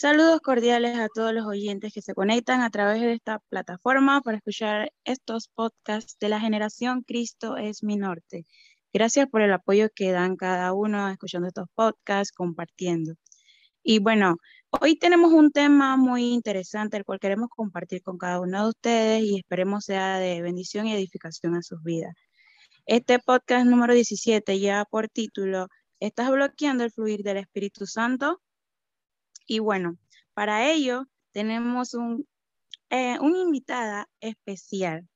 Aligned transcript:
Saludos 0.00 0.40
cordiales 0.40 0.98
a 0.98 1.08
todos 1.14 1.34
los 1.34 1.44
oyentes 1.44 1.92
que 1.92 2.00
se 2.00 2.14
conectan 2.14 2.62
a 2.62 2.70
través 2.70 3.02
de 3.02 3.12
esta 3.12 3.38
plataforma 3.50 4.22
para 4.22 4.38
escuchar 4.38 4.90
estos 5.04 5.48
podcasts 5.48 6.16
de 6.18 6.30
la 6.30 6.40
generación 6.40 7.02
Cristo 7.02 7.58
es 7.58 7.82
mi 7.82 7.98
norte. 7.98 8.46
Gracias 8.94 9.28
por 9.28 9.42
el 9.42 9.52
apoyo 9.52 9.90
que 9.94 10.10
dan 10.10 10.36
cada 10.36 10.72
uno 10.72 11.06
escuchando 11.10 11.48
estos 11.48 11.68
podcasts, 11.74 12.32
compartiendo. 12.32 13.12
Y 13.82 13.98
bueno, 13.98 14.36
hoy 14.70 14.96
tenemos 14.96 15.34
un 15.34 15.52
tema 15.52 15.98
muy 15.98 16.32
interesante, 16.32 16.96
el 16.96 17.04
cual 17.04 17.20
queremos 17.20 17.50
compartir 17.50 18.02
con 18.02 18.16
cada 18.16 18.40
uno 18.40 18.62
de 18.62 18.68
ustedes 18.70 19.22
y 19.22 19.36
esperemos 19.36 19.84
sea 19.84 20.16
de 20.16 20.40
bendición 20.40 20.86
y 20.86 20.94
edificación 20.94 21.56
a 21.56 21.62
sus 21.62 21.82
vidas. 21.82 22.14
Este 22.86 23.18
podcast 23.18 23.66
número 23.66 23.92
17 23.92 24.58
lleva 24.58 24.86
por 24.86 25.10
título 25.10 25.68
¿Estás 26.00 26.30
bloqueando 26.30 26.84
el 26.84 26.90
fluir 26.90 27.22
del 27.22 27.36
Espíritu 27.36 27.86
Santo? 27.86 28.40
Y 29.50 29.58
bueno, 29.58 29.98
para 30.32 30.70
ello 30.70 31.08
tenemos 31.32 31.94
un, 31.94 32.24
eh, 32.88 33.18
una 33.18 33.38
invitada 33.38 34.08
especial. 34.20 35.08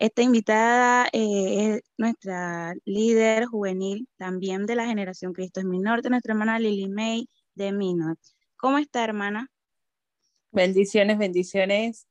Esta 0.00 0.22
invitada 0.22 1.06
eh, 1.12 1.76
es 1.76 1.82
nuestra 1.96 2.74
líder 2.84 3.46
juvenil, 3.46 4.08
también 4.16 4.66
de 4.66 4.74
la 4.74 4.86
generación 4.86 5.32
Cristo 5.32 5.60
es 5.60 5.66
de 5.66 6.10
nuestra 6.10 6.32
hermana 6.32 6.58
Lily 6.58 6.88
May 6.88 7.28
de 7.54 7.70
Minor. 7.70 8.18
¿Cómo 8.56 8.78
está, 8.78 9.04
hermana? 9.04 9.48
Bendiciones, 10.50 11.16
bendiciones. 11.16 12.08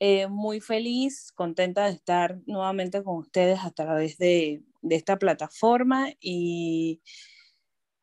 Eh, 0.00 0.26
muy 0.28 0.60
feliz, 0.60 1.32
contenta 1.32 1.86
de 1.86 1.92
estar 1.92 2.42
nuevamente 2.44 3.02
con 3.02 3.16
ustedes 3.16 3.60
a 3.60 3.70
través 3.70 4.18
de, 4.18 4.62
de 4.82 4.96
esta 4.96 5.18
plataforma 5.18 6.10
y 6.20 7.00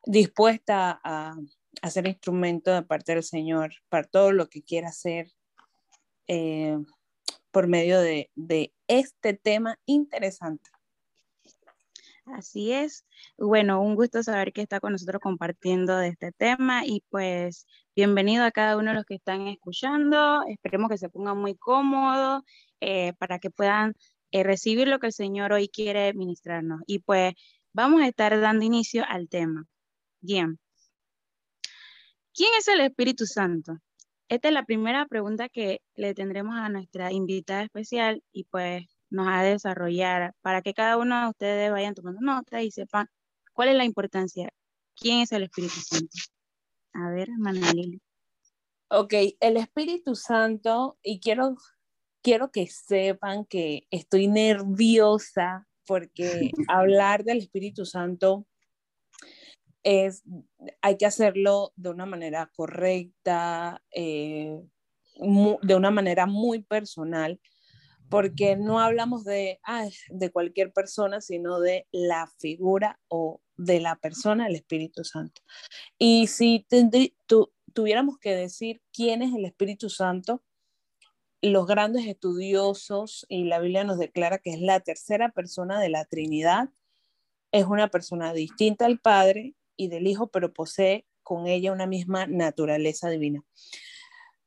dispuesta 0.04 1.00
a, 1.04 1.36
hacer 1.82 2.06
instrumento 2.06 2.72
de 2.72 2.82
parte 2.82 3.14
del 3.14 3.22
Señor 3.22 3.72
para 3.88 4.04
todo 4.04 4.32
lo 4.32 4.48
que 4.48 4.62
quiera 4.62 4.88
hacer 4.88 5.32
eh, 6.26 6.78
por 7.50 7.66
medio 7.66 8.00
de, 8.00 8.30
de 8.34 8.72
este 8.86 9.34
tema 9.34 9.78
interesante. 9.86 10.70
Así 12.26 12.72
es. 12.72 13.04
Bueno, 13.38 13.82
un 13.82 13.96
gusto 13.96 14.22
saber 14.22 14.52
que 14.52 14.62
está 14.62 14.80
con 14.80 14.92
nosotros 14.92 15.20
compartiendo 15.20 15.96
de 15.96 16.08
este 16.08 16.32
tema 16.32 16.86
y 16.86 17.02
pues 17.10 17.66
bienvenido 17.96 18.44
a 18.44 18.52
cada 18.52 18.76
uno 18.76 18.90
de 18.90 18.96
los 18.96 19.04
que 19.04 19.16
están 19.16 19.48
escuchando. 19.48 20.42
Esperemos 20.48 20.90
que 20.90 20.98
se 20.98 21.08
pongan 21.08 21.38
muy 21.38 21.56
cómodos 21.56 22.42
eh, 22.80 23.14
para 23.18 23.38
que 23.40 23.50
puedan 23.50 23.94
eh, 24.30 24.44
recibir 24.44 24.88
lo 24.88 24.98
que 25.00 25.08
el 25.08 25.12
Señor 25.12 25.52
hoy 25.52 25.68
quiere 25.68 26.14
ministrarnos. 26.14 26.80
Y 26.86 27.00
pues 27.00 27.34
vamos 27.72 28.02
a 28.02 28.08
estar 28.08 28.38
dando 28.40 28.64
inicio 28.64 29.04
al 29.08 29.28
tema. 29.28 29.66
Bien. 30.20 30.58
¿Quién 32.32 32.50
es 32.58 32.68
el 32.68 32.80
Espíritu 32.80 33.26
Santo? 33.26 33.78
Esta 34.28 34.48
es 34.48 34.54
la 34.54 34.64
primera 34.64 35.06
pregunta 35.06 35.48
que 35.48 35.80
le 35.96 36.14
tendremos 36.14 36.54
a 36.56 36.68
nuestra 36.68 37.12
invitada 37.12 37.64
especial 37.64 38.22
y 38.32 38.44
pues 38.44 38.86
nos 39.10 39.26
ha 39.28 39.42
de 39.42 39.50
desarrollar 39.50 40.34
para 40.40 40.62
que 40.62 40.72
cada 40.72 40.96
uno 40.96 41.20
de 41.20 41.28
ustedes 41.30 41.72
vayan 41.72 41.94
tomando 41.94 42.20
nota 42.20 42.62
y 42.62 42.70
sepan 42.70 43.08
cuál 43.52 43.70
es 43.70 43.74
la 43.74 43.84
importancia. 43.84 44.48
¿Quién 44.94 45.20
es 45.20 45.32
el 45.32 45.42
Espíritu 45.42 45.80
Santo? 45.80 46.16
A 46.92 47.10
ver, 47.10 47.28
Manalili. 47.38 48.00
Ok, 48.88 49.14
el 49.40 49.56
Espíritu 49.56 50.14
Santo, 50.14 50.98
y 51.02 51.18
quiero, 51.18 51.56
quiero 52.22 52.52
que 52.52 52.68
sepan 52.68 53.44
que 53.44 53.86
estoy 53.90 54.28
nerviosa 54.28 55.66
porque 55.86 56.50
hablar 56.68 57.24
del 57.24 57.38
Espíritu 57.38 57.84
Santo 57.84 58.46
es, 59.82 60.22
hay 60.82 60.96
que 60.96 61.06
hacerlo 61.06 61.72
de 61.76 61.90
una 61.90 62.06
manera 62.06 62.50
correcta, 62.54 63.82
eh, 63.90 64.60
de 65.62 65.74
una 65.74 65.90
manera 65.90 66.26
muy 66.26 66.62
personal, 66.62 67.40
porque 68.08 68.56
no 68.56 68.80
hablamos 68.80 69.24
de, 69.24 69.60
de 70.08 70.30
cualquier 70.30 70.72
persona, 70.72 71.20
sino 71.20 71.60
de 71.60 71.86
la 71.92 72.26
figura 72.38 72.98
o 73.08 73.40
de 73.56 73.80
la 73.80 73.96
persona 73.96 74.44
del 74.44 74.56
Espíritu 74.56 75.04
Santo. 75.04 75.42
Y 75.98 76.26
si 76.26 76.66
tuviéramos 77.72 78.18
que 78.18 78.34
decir 78.34 78.82
quién 78.92 79.22
es 79.22 79.34
el 79.34 79.44
Espíritu 79.44 79.90
Santo, 79.90 80.42
los 81.42 81.66
grandes 81.66 82.06
estudiosos, 82.06 83.24
y 83.28 83.44
la 83.44 83.60
Biblia 83.60 83.84
nos 83.84 83.98
declara 83.98 84.38
que 84.38 84.50
es 84.50 84.60
la 84.60 84.80
tercera 84.80 85.30
persona 85.30 85.80
de 85.80 85.88
la 85.88 86.04
Trinidad, 86.04 86.68
es 87.52 87.66
una 87.66 87.88
persona 87.88 88.32
distinta 88.32 88.86
al 88.86 88.98
Padre, 88.98 89.54
y 89.80 89.88
del 89.88 90.06
Hijo, 90.06 90.26
pero 90.26 90.52
posee 90.52 91.06
con 91.22 91.46
ella 91.46 91.72
una 91.72 91.86
misma 91.86 92.26
naturaleza 92.26 93.08
divina. 93.08 93.42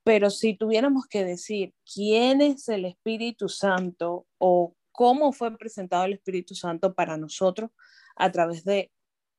Pero 0.04 0.30
si 0.30 0.56
tuviéramos 0.56 1.08
que 1.08 1.26
decir 1.26 1.74
quién 1.92 2.40
es 2.42 2.70
el 2.70 2.86
Espíritu 2.86 3.50
Santo 3.50 4.28
o 4.38 4.76
cómo 4.92 5.32
fue 5.32 5.58
presentado 5.58 6.06
el 6.06 6.14
Espíritu 6.14 6.54
Santo 6.54 6.94
para 6.94 7.18
nosotros 7.18 7.72
a 8.16 8.32
través 8.32 8.64
de 8.64 8.92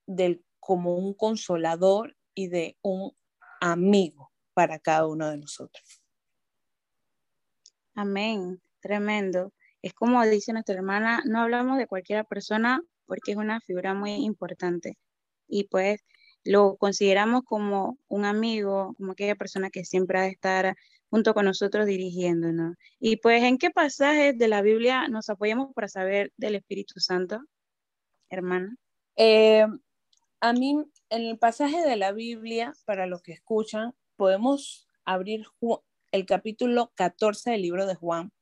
del 0.07 0.45
como 0.59 0.97
un 0.97 1.15
consolador 1.15 2.17
y 2.35 2.49
de 2.49 2.77
un 2.83 3.13
amigo 3.61 4.33
para 4.53 4.81
cada 4.81 5.07
uno 5.07 5.31
de 5.31 5.37
nosotros. 5.37 6.03
Amén, 7.95 8.61
tremendo. 8.81 9.53
Es 9.81 9.95
como 9.95 10.25
dice 10.27 10.53
nuestra 10.53 10.75
hermana, 10.75 11.23
no 11.25 11.41
hablamos 11.41 11.79
de 11.79 11.87
cualquier 11.87 12.25
persona 12.27 12.83
porque 13.07 13.33
es 13.33 13.37
una 13.37 13.61
figura 13.61 13.95
muy 13.95 14.13
importante 14.15 14.99
y 15.55 15.65
pues 15.65 16.05
lo 16.43 16.77
consideramos 16.77 17.43
como 17.45 17.97
un 18.09 18.25
amigo, 18.25 18.95
como 18.99 19.13
aquella 19.13 19.37
persona 19.37 19.71
que 19.71 19.85
siempre 19.85 20.19
ha 20.19 20.23
de 20.23 20.31
estar 20.31 20.77
junto 21.09 21.33
con 21.33 21.45
nosotros 21.45 21.87
dirigiéndonos. 21.87 22.75
Y 22.99 23.19
pues, 23.19 23.45
¿en 23.45 23.57
qué 23.57 23.71
pasajes 23.71 24.37
de 24.37 24.49
la 24.49 24.63
Biblia 24.63 25.07
nos 25.07 25.31
apoyamos 25.31 25.73
para 25.73 25.87
saber 25.87 26.33
del 26.37 26.57
Espíritu 26.57 26.99
Santo, 26.99 27.41
hermana? 28.31 28.77
Eh, 29.15 29.65
a 30.41 30.53
mí, 30.53 30.77
en 31.09 31.23
el 31.23 31.39
pasaje 31.39 31.81
de 31.83 31.97
la 31.97 32.11
Biblia, 32.11 32.73
para 32.85 33.07
los 33.07 33.23
que 33.23 33.33
escuchan, 33.33 33.95
podemos 34.17 34.89
abrir 35.05 35.47
el 36.11 36.27
capítulo 36.27 36.91
14 36.97 37.53
del 37.53 37.63
libro 37.63 37.87
de 37.87 37.95
Juan. 37.95 38.33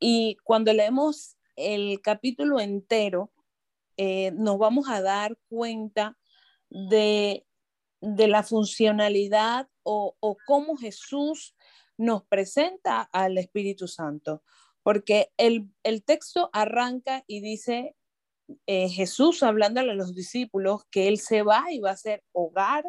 Y 0.00 0.38
cuando 0.44 0.72
leemos 0.72 1.36
el 1.56 2.00
capítulo 2.00 2.58
entero, 2.58 3.30
eh, 3.98 4.30
nos 4.32 4.58
vamos 4.58 4.88
a 4.88 5.02
dar 5.02 5.36
cuenta 5.48 6.17
de, 6.70 7.44
la 8.00 8.42
funcionalidad 8.42 9.68
o, 9.82 10.14
cómo 10.46 10.76
Jesús 10.76 11.56
nos 11.96 12.24
presenta 12.24 13.02
al 13.12 13.38
Espíritu 13.38 13.88
Santo. 13.88 14.42
Porque 14.82 15.30
el, 15.36 15.72
texto 16.04 16.50
arranca 16.52 17.24
y 17.26 17.40
dice 17.40 17.94
eh, 18.66 18.88
Jesús 18.88 19.42
hablándole 19.42 19.92
a 19.92 19.94
los 19.94 20.14
discípulos 20.14 20.84
que 20.90 21.08
Él 21.08 21.18
se 21.18 21.42
va 21.42 21.70
y 21.70 21.80
va 21.80 21.90
a 21.90 21.96
ser 21.96 22.24
hogar, 22.32 22.84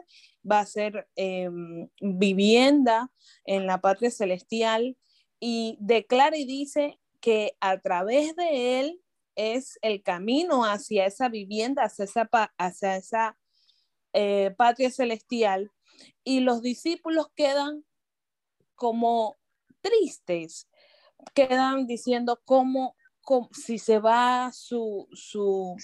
va 0.50 0.60
a 0.60 0.66
ser 0.66 1.10
em, 1.16 1.90
vivienda 2.00 3.12
en 3.44 3.66
la 3.66 3.82
patria 3.82 4.12
celestial 4.12 4.96
y 5.40 5.78
declara 5.82 6.38
y 6.38 6.46
dice 6.46 7.00
que 7.20 7.58
a 7.60 7.80
través 7.80 8.36
de 8.36 8.80
Él 8.80 9.02
es 9.36 9.80
el 9.82 10.04
camino 10.04 10.66
hacia 10.66 11.06
esa 11.06 11.30
vivienda, 11.30 11.84
hacia 11.84 12.06
esa, 12.06 12.30
hacia 12.58 12.98
esa 12.98 13.38
eh, 14.14 14.54
patria 14.58 14.92
celestial 14.92 15.72
y 16.24 16.42
los 16.42 16.62
discípulos 16.62 17.28
quedan 17.36 17.86
como 18.76 19.38
tristes, 19.82 20.68
quedan 21.34 21.86
diciendo 21.88 22.42
cómo, 22.46 22.96
si 23.52 23.78
se 23.78 24.00
va 24.00 24.52
su, 24.54 25.08
su, 25.14 25.76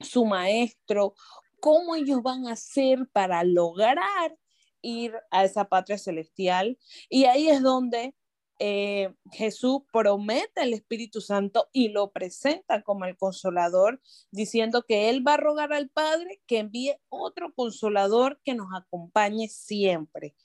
su 0.00 0.24
maestro, 0.24 1.14
cómo 1.60 1.94
ellos 1.94 2.22
van 2.22 2.46
a 2.46 2.52
hacer 2.52 3.08
para 3.12 3.44
lograr 3.44 4.36
ir 4.80 5.14
a 5.30 5.44
esa 5.44 5.66
patria 5.66 5.98
celestial. 5.98 6.78
Y 7.08 7.26
ahí 7.26 7.48
es 7.48 7.62
donde 7.62 8.14
eh, 8.64 9.12
Jesús 9.32 9.80
promete 9.92 10.62
el 10.62 10.72
Espíritu 10.72 11.20
Santo 11.20 11.68
y 11.72 11.88
lo 11.88 12.12
presenta 12.12 12.82
como 12.82 13.06
el 13.06 13.16
consolador, 13.16 14.00
diciendo 14.30 14.84
que 14.86 15.10
Él 15.10 15.26
va 15.26 15.34
a 15.34 15.38
rogar 15.38 15.72
al 15.72 15.88
Padre 15.88 16.40
que 16.46 16.58
envíe 16.58 16.94
otro 17.08 17.52
consolador 17.56 18.40
que 18.44 18.54
nos 18.54 18.68
acompañe 18.72 19.48
siempre. 19.48 20.36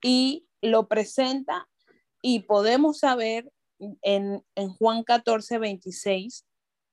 Y 0.00 0.46
lo 0.62 0.86
presenta 0.86 1.68
y 2.22 2.44
podemos 2.44 3.00
saber 3.00 3.50
en, 4.02 4.44
en 4.54 4.68
Juan 4.74 5.02
14, 5.02 5.58
26, 5.58 6.46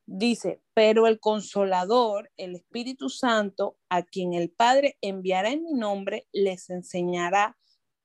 dice, 0.07 0.63
pero 0.73 1.05
el 1.05 1.19
consolador, 1.19 2.31
el 2.37 2.55
Espíritu 2.55 3.09
Santo, 3.09 3.77
a 3.87 4.01
quien 4.01 4.33
el 4.33 4.49
Padre 4.49 4.97
enviará 5.01 5.51
en 5.51 5.61
mi 5.61 5.73
nombre, 5.73 6.27
les 6.31 6.71
enseñará 6.71 7.55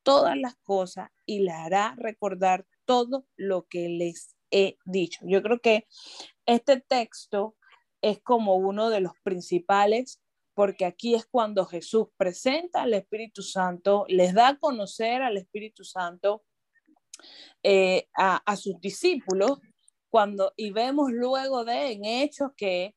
todas 0.07 0.37
las 0.39 0.55
cosas 0.63 1.11
y 1.27 1.41
le 1.41 1.51
hará 1.51 1.97
recordar 1.99 2.65
todo 2.85 3.27
lo 3.37 3.67
que 3.67 3.89
les 3.89 4.37
he 4.53 4.79
dicho. 4.85 5.19
Yo 5.25 5.43
creo 5.43 5.59
que 5.59 5.89
este 6.47 6.81
texto 6.81 7.57
es 8.01 8.23
como 8.23 8.55
uno 8.55 8.89
de 8.89 9.01
los 9.01 9.15
principales 9.25 10.23
porque 10.55 10.85
aquí 10.85 11.17
es 11.17 11.27
cuando 11.27 11.67
Jesús 11.67 12.07
presenta 12.17 12.83
al 12.83 12.95
Espíritu 12.95 13.43
Santo, 13.43 14.05
les 14.07 14.33
da 14.33 14.51
a 14.51 14.59
conocer 14.59 15.23
al 15.23 15.37
Espíritu 15.39 15.83
Santo 15.83 16.45
eh, 17.65 18.09
a, 18.15 18.57
sus 18.57 18.81
discípulos, 18.81 19.59
cuando, 20.09 20.53
y 20.57 20.71
vemos 20.71 21.11
luego 21.11 21.65
de 21.65 21.91
en 21.91 22.05
Hechos 22.05 22.53
que, 22.57 22.95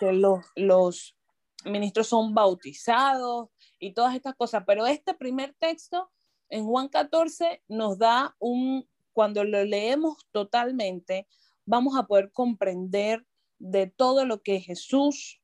que 0.00 0.12
los, 0.12 0.44
los 0.56 1.16
ministros 1.64 2.08
son 2.08 2.34
bautizados 2.34 3.48
y 3.78 3.94
todas 3.94 4.16
estas 4.16 4.34
cosas, 4.34 4.64
pero 4.66 4.88
este 4.88 5.14
primer 5.14 5.54
texto 5.60 6.10
en 6.48 6.64
Juan 6.64 6.88
14 6.88 7.62
nos 7.68 7.98
da 7.98 8.36
un, 8.38 8.88
cuando 9.12 9.44
lo 9.44 9.64
leemos 9.64 10.26
totalmente, 10.32 11.26
vamos 11.64 11.96
a 11.96 12.06
poder 12.06 12.30
comprender 12.32 13.26
de 13.58 13.86
todo 13.86 14.24
lo 14.24 14.42
que 14.42 14.60
Jesús 14.60 15.40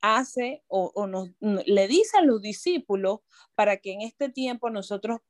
hace 0.00 0.64
o, 0.66 1.06
nos, 1.06 1.30
le 1.40 1.88
dice 1.88 2.18
a 2.18 2.22
los 2.22 2.42
discípulos 2.42 3.20
para 3.54 3.76
que 3.76 3.92
en 3.92 4.02
este 4.02 4.28
tiempo 4.28 4.68
nosotros 4.68 5.20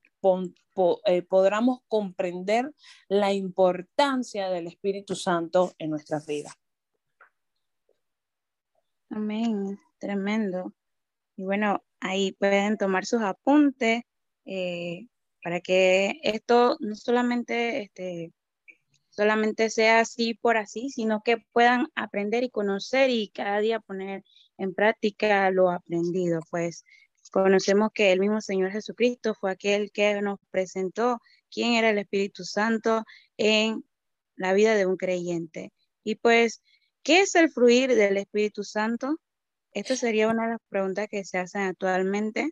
eh, 1.05 1.23
podamos 1.23 1.81
comprender 1.89 2.73
la 3.09 3.33
importancia 3.33 4.49
del 4.49 4.67
Espíritu 4.67 5.15
Santo 5.15 5.73
en 5.79 5.91
nuestras 5.91 6.27
vidas. 6.27 6.55
Amén, 9.11 9.79
tremendo. 9.99 10.73
Y 11.37 11.45
bueno, 11.45 11.85
ahí 12.01 12.33
pueden 12.33 12.79
tomar 12.79 13.05
sus 13.05 13.21
apuntes 13.21 14.05
eh, 14.47 15.09
para 15.43 15.61
que 15.61 16.21
esto 16.23 16.77
no 16.81 16.95
solamente 16.95 17.83
este, 17.83 18.33
solamente 19.11 19.71
sea 19.71 20.01
así 20.01 20.35
por 20.35 20.57
así, 20.57 20.91
sino 20.91 21.23
que 21.23 21.39
puedan 21.53 21.89
aprender 21.95 22.45
y 22.45 22.51
conocer 22.51 23.11
y 23.11 23.29
cada 23.29 23.61
día 23.61 23.81
poner 23.81 24.25
en 24.59 24.75
práctica 24.75 25.51
lo 25.51 25.71
aprendido, 25.71 26.41
pues 26.51 26.85
conocemos 27.31 27.91
que 27.95 28.13
el 28.13 28.21
mismo 28.21 28.41
Señor 28.41 28.73
Jesucristo 28.73 29.35
fue 29.35 29.53
aquel 29.53 29.93
que 29.93 30.21
nos 30.21 30.39
presentó 30.51 31.21
quién 31.51 31.75
era 31.75 31.91
el 31.91 31.99
Espíritu 31.99 32.45
Santo 32.45 33.05
en 33.37 33.85
la 34.37 34.53
vida 34.55 34.75
de 34.75 34.87
un 34.87 34.97
creyente. 34.97 35.73
Y 36.05 36.17
pues, 36.17 36.63
¿qué 37.03 37.21
es 37.21 37.35
el 37.35 37.51
fluir 37.51 37.95
del 37.95 38.17
Espíritu 38.17 38.65
Santo? 38.65 39.19
Esta 39.73 39.97
sería 39.97 40.29
una 40.29 40.45
de 40.45 40.51
las 40.53 40.61
preguntas 40.69 41.09
que 41.11 41.25
se 41.25 41.39
hacen 41.39 41.63
actualmente. 41.63 42.51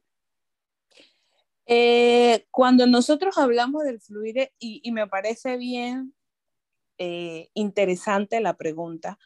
Eh, 1.72 2.48
cuando 2.50 2.88
nosotros 2.88 3.38
hablamos 3.38 3.84
del 3.84 4.00
fluir, 4.00 4.50
y 4.58 4.90
me 4.90 5.06
parece 5.06 5.56
bien 5.56 6.16
eh, 6.98 7.48
interesante 7.54 8.40
la 8.40 8.56
pregunta, 8.56 9.20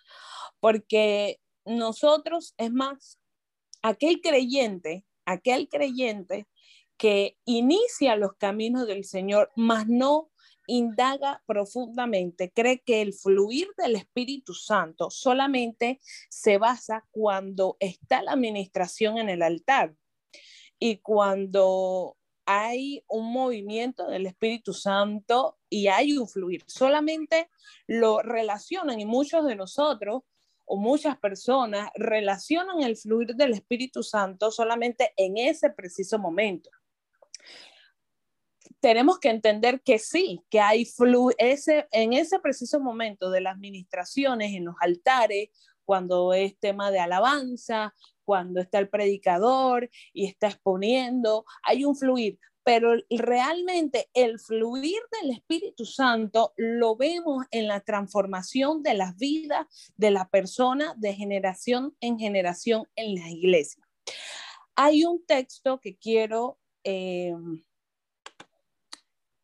porque 0.61 1.41
nosotros, 1.65 2.53
es 2.59 2.71
más, 2.71 3.19
aquel 3.81 4.21
creyente, 4.21 5.07
aquel 5.25 5.71
creyente 5.71 6.47
que 6.99 7.39
inicia 7.47 8.15
los 8.17 8.35
caminos 8.35 8.87
del 8.87 9.05
Señor, 9.05 9.51
mas 9.57 9.89
no 9.89 10.31
indaga 10.67 11.43
profundamente, 11.47 12.53
cree 12.53 12.83
que 12.83 13.01
el 13.01 13.15
fluir 13.15 13.69
del 13.79 13.97
Espíritu 13.97 14.53
Santo 14.53 15.11
solamente 15.11 15.99
se 16.29 16.59
basa 16.59 17.07
cuando 17.11 17.79
está 17.81 18.23
la 18.23 18.33
administración 18.33 19.17
en 19.17 19.31
el 19.31 19.41
altar. 19.41 19.97
Y 20.79 20.99
cuando 20.99 22.19
hay 22.47 23.05
un 23.09 23.33
movimiento 23.33 24.07
del 24.07 24.27
Espíritu 24.27 24.73
Santo 24.73 25.59
y 25.69 25.89
hay 25.89 26.17
un 26.17 26.29
fluir. 26.29 26.63
Solamente 26.67 27.51
lo 27.87 28.21
relacionan 28.21 29.01
y 29.01 29.07
muchos 29.07 29.47
de 29.47 29.57
nosotros 29.57 30.23
o 30.67 30.77
muchas 30.77 31.19
personas 31.19 31.91
relacionan 31.95 32.83
el 32.83 32.97
fluir 32.97 33.35
del 33.35 33.53
Espíritu 33.53 34.03
Santo 34.03 34.51
solamente 34.51 35.13
en 35.17 35.37
ese 35.37 35.71
preciso 35.71 36.19
momento. 36.19 36.71
Tenemos 38.81 39.19
que 39.19 39.31
entender 39.31 39.83
que 39.83 39.99
sí, 39.99 40.43
que 40.51 40.61
hay 40.61 40.85
flu 40.85 41.31
ese, 41.39 41.89
en 41.91 42.13
ese 42.13 42.39
preciso 42.39 42.81
momento 42.81 43.31
de 43.31 43.41
las 43.41 43.57
ministraciones 43.59 44.53
en 44.53 44.67
los 44.67 44.75
altares, 44.81 45.49
cuando 45.85 46.33
es 46.33 46.59
tema 46.59 46.91
de 46.91 46.99
alabanza, 46.99 47.95
cuando 48.25 48.61
está 48.61 48.79
el 48.79 48.89
predicador 48.89 49.91
y 50.13 50.27
está 50.27 50.49
exponiendo, 50.49 51.45
hay 51.63 51.85
un 51.85 51.97
fluir, 51.97 52.39
pero 52.65 52.95
realmente 53.11 54.09
el 54.15 54.41
fluir 54.41 55.01
del 55.21 55.33
Espíritu 55.33 55.85
Santo 55.85 56.55
lo 56.57 56.97
vemos 56.97 57.45
en 57.51 57.69
la 57.69 57.81
transformación 57.81 58.83
de 58.83 58.95
las 58.95 59.17
vidas 59.17 59.67
de 59.97 60.11
la 60.11 60.29
persona 60.29 60.95
de 60.97 61.15
generación 61.15 61.95
en 62.01 62.19
generación 62.19 62.85
en 62.97 63.15
la 63.15 63.31
iglesia. 63.31 63.87
Hay 64.77 65.05
un 65.05 65.25
texto 65.25 65.79
que 65.79 65.97
quiero, 65.97 66.59
eh, 66.83 67.35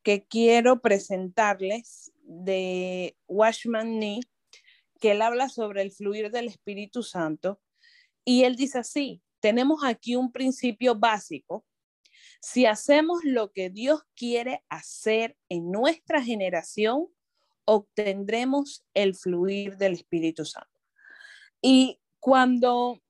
que 0.02 0.26
quiero 0.26 0.80
presentarles 0.80 2.12
de 2.22 3.16
Washman 3.28 3.98
Nee, 3.98 4.20
que 4.98 5.12
él 5.12 5.22
habla 5.22 5.48
sobre 5.48 5.82
el 5.82 5.92
fluir 5.92 6.30
del 6.30 6.48
Espíritu 6.48 7.02
Santo 7.02 7.60
y 8.30 8.44
él 8.44 8.54
dice 8.54 8.78
así, 8.78 9.20
tenemos 9.40 9.82
aquí 9.82 10.14
un 10.14 10.30
principio 10.30 10.94
básico. 10.94 11.66
Si 12.40 12.64
hacemos 12.64 13.24
lo 13.24 13.50
que 13.50 13.70
Dios 13.70 14.02
quiere 14.14 14.64
hacer 14.68 15.36
en 15.48 15.72
nuestra 15.72 16.22
generación, 16.22 17.08
obtendremos 17.64 18.84
el 18.94 19.16
fluir 19.16 19.76
del 19.78 19.94
Espíritu 19.94 20.44
Santo. 20.44 20.70
Y 21.60 21.98
cuando 22.20 23.02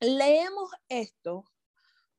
leemos 0.00 0.70
esto, 0.88 1.44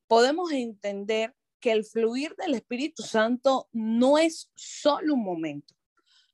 podemos 0.06 0.52
entender 0.52 1.34
que 1.58 1.72
el 1.72 1.84
fluir 1.84 2.36
del 2.36 2.54
Espíritu 2.54 3.02
Santo 3.02 3.68
no 3.72 4.18
es 4.18 4.52
solo 4.54 5.14
un 5.14 5.24
momento, 5.24 5.74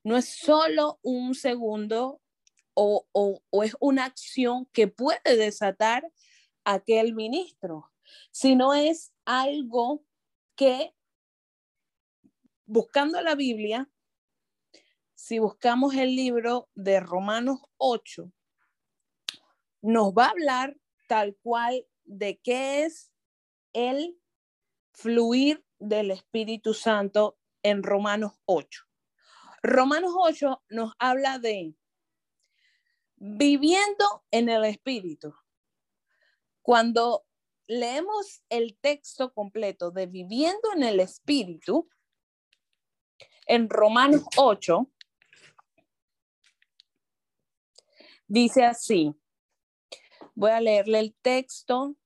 no 0.04 0.18
es 0.18 0.28
solo 0.28 0.98
un 1.00 1.34
segundo 1.34 2.20
o, 2.76 3.40
es 3.64 3.76
una 3.80 4.04
acción 4.04 4.66
que 4.66 4.86
puede 4.86 5.36
desatar 5.36 6.10
aquel 6.64 7.14
ministro, 7.14 7.90
sino 8.30 8.74
es 8.74 9.12
algo 9.24 10.04
que, 10.54 10.94
buscando 12.66 13.20
la 13.22 13.34
Biblia, 13.34 13.90
si 15.14 15.38
buscamos 15.38 15.94
el 15.94 16.14
libro 16.14 16.68
de 16.74 17.00
Romanos 17.00 17.60
8, 17.78 18.30
nos 19.80 20.12
va 20.12 20.26
a 20.26 20.30
hablar 20.30 20.76
tal 21.08 21.36
cual 21.42 21.86
de 22.04 22.38
qué 22.38 22.84
es 22.84 23.10
el 23.72 24.20
fluir 24.92 25.64
del 25.78 26.10
Espíritu 26.10 26.74
Santo 26.74 27.38
en 27.62 27.82
Romanos 27.82 28.32
8. 28.44 28.82
Romanos 29.62 30.12
8 30.14 30.62
nos 30.68 30.92
habla 30.98 31.38
de 31.38 31.74
viviendo 33.16 34.24
en 34.30 34.48
el 34.48 34.64
Espíritu. 34.64 35.34
Cuando 36.62 37.24
leemos 37.66 38.42
el 38.48 38.76
texto 38.78 39.32
completo 39.32 39.90
de 39.90 40.06
viviendo 40.06 40.72
en 40.74 40.82
el 40.82 41.00
Espíritu, 41.00 41.88
en 43.46 43.68
Romanos 43.68 44.24
8, 44.36 44.90
dice 48.26 48.64
así, 48.64 49.14
voy 50.34 50.50
a 50.50 50.60
leerle 50.60 51.00
el 51.00 51.14
texto. 51.22 51.96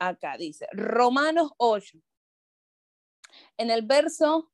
Acá 0.00 0.36
dice, 0.36 0.68
Romanos 0.72 1.50
8, 1.56 1.98
en 3.56 3.70
el 3.70 3.82
verso 3.82 4.52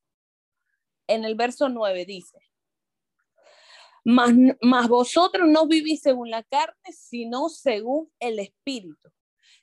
en 1.07 1.25
el 1.25 1.35
verso 1.35 1.69
9 1.69 2.05
dice, 2.05 2.39
mas, 4.05 4.87
vosotros 4.87 5.49
no 5.49 5.65
vivís 5.65 6.01
según 6.01 6.29
la 6.29 6.43
carne, 6.43 6.91
sino 6.91 7.49
según 7.49 8.11
el 8.19 8.37
Espíritu. 8.37 9.09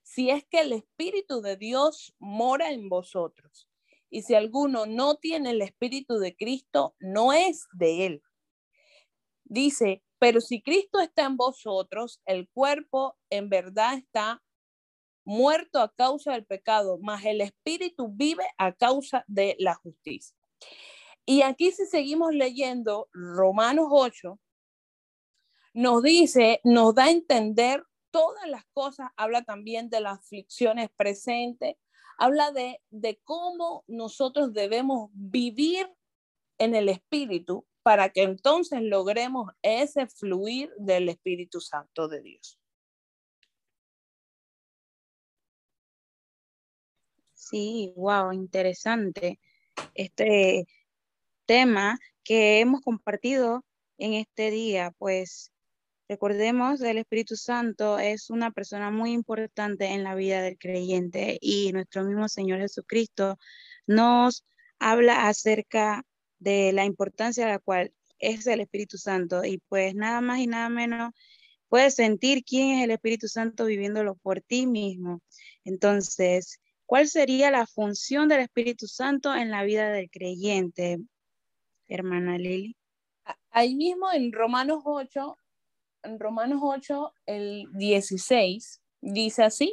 Si 0.02 0.30
es 0.30 0.44
que 0.44 0.60
el 0.60 0.72
Espíritu 0.72 1.40
de 1.40 1.56
Dios 1.56 2.12
mora 2.18 2.72
en 2.72 2.88
vosotros. 2.88 3.68
Y 4.10 4.22
si 4.22 4.34
alguno 4.34 4.84
no 4.84 5.14
tiene 5.14 5.50
el 5.50 5.62
Espíritu 5.62 6.18
de 6.18 6.34
Cristo, 6.34 6.96
no 6.98 7.32
es 7.32 7.68
de 7.72 8.06
él. 8.06 8.22
Dice, 9.44 10.02
pero 10.18 10.40
si 10.40 10.60
Cristo 10.60 10.98
está 10.98 11.24
en 11.24 11.36
vosotros, 11.36 12.20
el 12.26 12.48
cuerpo 12.48 13.16
en 13.30 13.48
verdad 13.48 13.94
está 13.94 14.42
muerto 15.24 15.78
a 15.78 15.94
causa 15.94 16.32
del 16.32 16.44
pecado, 16.44 16.98
mas 17.00 17.24
el 17.24 17.40
Espíritu 17.40 18.08
vive 18.08 18.44
a 18.58 18.72
causa 18.72 19.24
de 19.28 19.54
la 19.60 19.76
justicia. 19.76 20.36
Y 21.24 21.42
aquí 21.42 21.70
si 21.72 21.86
seguimos 21.86 22.32
leyendo 22.34 23.08
Romanos 23.12 23.86
8, 23.90 24.38
nos 25.74 26.02
dice, 26.02 26.60
nos 26.64 26.94
da 26.94 27.04
a 27.04 27.10
entender 27.10 27.84
todas 28.10 28.48
las 28.48 28.64
cosas, 28.72 29.10
habla 29.16 29.42
también 29.42 29.88
de 29.88 30.00
las 30.00 30.18
aflicciones 30.18 30.90
presentes, 30.96 31.76
habla 32.18 32.52
de, 32.52 32.80
de 32.90 33.20
cómo 33.24 33.84
nosotros 33.86 34.52
debemos 34.52 35.10
vivir 35.14 35.88
en 36.58 36.74
el 36.74 36.88
espíritu 36.88 37.66
para 37.82 38.10
que 38.10 38.22
entonces 38.22 38.80
logremos 38.82 39.50
ese 39.62 40.06
fluir 40.06 40.70
del 40.78 41.08
Espíritu 41.08 41.60
Santo 41.60 42.08
de 42.08 42.22
Dios. 42.22 42.58
Sí, 47.34 47.92
wow, 47.96 48.32
interesante 48.32 49.40
este 49.94 50.66
tema 51.46 51.98
que 52.24 52.60
hemos 52.60 52.80
compartido 52.80 53.64
en 53.98 54.14
este 54.14 54.50
día, 54.50 54.92
pues 54.98 55.52
recordemos 56.08 56.80
el 56.82 56.98
Espíritu 56.98 57.36
Santo 57.36 57.98
es 57.98 58.30
una 58.30 58.50
persona 58.50 58.90
muy 58.90 59.12
importante 59.12 59.86
en 59.86 60.04
la 60.04 60.14
vida 60.14 60.42
del 60.42 60.58
creyente 60.58 61.38
y 61.40 61.72
nuestro 61.72 62.04
mismo 62.04 62.28
Señor 62.28 62.60
Jesucristo 62.60 63.38
nos 63.86 64.44
habla 64.78 65.28
acerca 65.28 66.04
de 66.38 66.72
la 66.72 66.84
importancia 66.84 67.44
de 67.46 67.52
la 67.52 67.58
cual 67.58 67.92
es 68.18 68.46
el 68.46 68.60
Espíritu 68.60 68.98
Santo 68.98 69.44
y 69.44 69.58
pues 69.68 69.94
nada 69.94 70.20
más 70.20 70.40
y 70.40 70.46
nada 70.46 70.68
menos 70.68 71.12
puedes 71.68 71.94
sentir 71.94 72.44
quién 72.44 72.78
es 72.78 72.84
el 72.84 72.90
Espíritu 72.90 73.28
Santo 73.28 73.64
viviéndolo 73.64 74.16
por 74.16 74.40
ti 74.40 74.66
mismo. 74.66 75.22
Entonces, 75.64 76.60
¿Cuál 76.92 77.08
sería 77.08 77.50
la 77.50 77.66
función 77.66 78.28
del 78.28 78.40
Espíritu 78.40 78.86
Santo 78.86 79.34
en 79.34 79.50
la 79.50 79.64
vida 79.64 79.88
del 79.90 80.10
creyente, 80.10 80.98
hermana 81.88 82.38
Lili? 82.38 82.76
Ahí 83.50 83.74
mismo 83.74 84.10
en 84.12 84.32
Romanos 84.32 84.82
8, 84.84 85.38
en 86.04 86.18
Romanos 86.18 86.60
8, 86.62 87.14
el 87.26 87.66
16, 87.74 88.82
dice 89.00 89.44
así, 89.44 89.72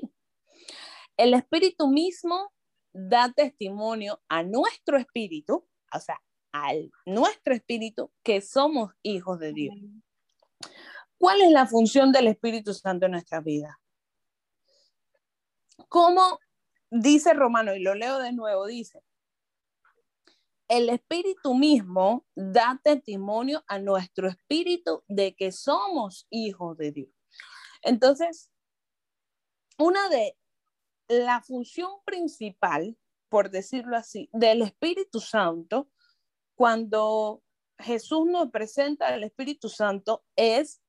el 1.18 1.34
Espíritu 1.34 1.88
mismo 1.88 2.52
da 2.94 3.32
testimonio 3.32 4.22
a 4.28 4.44
nuestro 4.44 4.98
espíritu, 4.98 5.68
o 5.94 6.00
sea, 6.00 6.22
al 6.52 6.92
nuestro 7.06 7.54
espíritu, 7.54 8.12
que 8.24 8.42
somos 8.42 8.94
hijos 9.04 9.40
de 9.40 9.54
Dios. 9.54 9.76
¿Cuál 11.18 11.42
es 11.42 11.52
la 11.52 11.68
función 11.68 12.12
del 12.12 12.28
Espíritu 12.28 12.74
Santo 12.74 13.06
en 13.06 13.12
nuestra 13.12 13.42
vida? 13.42 13.80
¿Cómo 15.90 16.40
dice 16.92 17.34
Romano, 17.34 17.76
y 17.76 17.82
lo 17.82 17.96
leo 17.96 18.20
de 18.20 18.32
nuevo, 18.34 18.66
dice, 18.66 19.04
el 20.70 20.90
espíritu 20.90 21.56
mismo 21.56 22.26
da 22.36 22.80
testimonio 22.84 23.64
a 23.68 23.80
nuestro 23.80 24.30
espíritu 24.30 25.04
de 25.08 25.36
que 25.36 25.52
somos 25.52 26.28
hijos 26.30 26.78
de 26.78 26.92
Dios. 26.92 27.10
Entonces, 27.82 28.52
una 29.78 30.10
de 30.10 30.38
la 31.08 31.42
función 31.42 31.90
principal, 32.06 32.98
por 33.30 33.50
decirlo 33.50 33.98
así, 33.98 34.30
del 34.32 34.62
Espíritu 34.62 35.20
Santo, 35.20 35.90
cuando 36.56 37.42
Jesús 37.80 38.28
nos 38.28 38.52
presenta 38.52 39.16
el 39.16 39.24
Espíritu 39.24 39.70
Santo, 39.70 40.24
es 40.36 40.82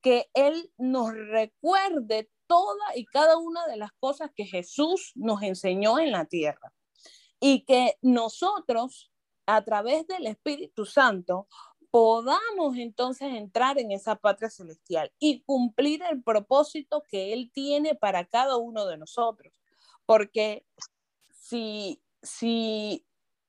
que 0.00 0.30
Él 0.32 0.72
nos 0.78 1.12
recuerde 1.12 2.30
toda 2.46 2.96
y 2.96 3.04
cada 3.04 3.36
una 3.36 3.66
de 3.66 3.76
las 3.76 3.92
cosas 4.00 4.30
que 4.34 4.46
Jesús 4.46 5.12
nos 5.14 5.42
enseñó 5.42 5.98
en 5.98 6.12
la 6.12 6.24
tierra. 6.24 6.72
Y 7.40 7.64
que 7.64 7.96
nosotros, 8.00 9.12
a 9.48 9.62
través 9.62 10.06
del 10.06 10.26
Espíritu 10.26 10.84
Santo, 10.84 11.48
podamos 11.90 12.76
entonces 12.76 13.32
entrar 13.32 13.78
en 13.78 13.92
esa 13.92 14.14
patria 14.16 14.50
celestial 14.50 15.10
y 15.18 15.40
cumplir 15.40 16.02
el 16.02 16.22
propósito 16.22 17.02
que 17.08 17.32
Él 17.32 17.50
tiene 17.52 17.94
para 17.94 18.26
cada 18.26 18.58
uno 18.58 18.84
de 18.84 18.98
nosotros. 18.98 19.54
Porque 20.04 20.66
si, 21.30 22.02
si, 22.22 23.06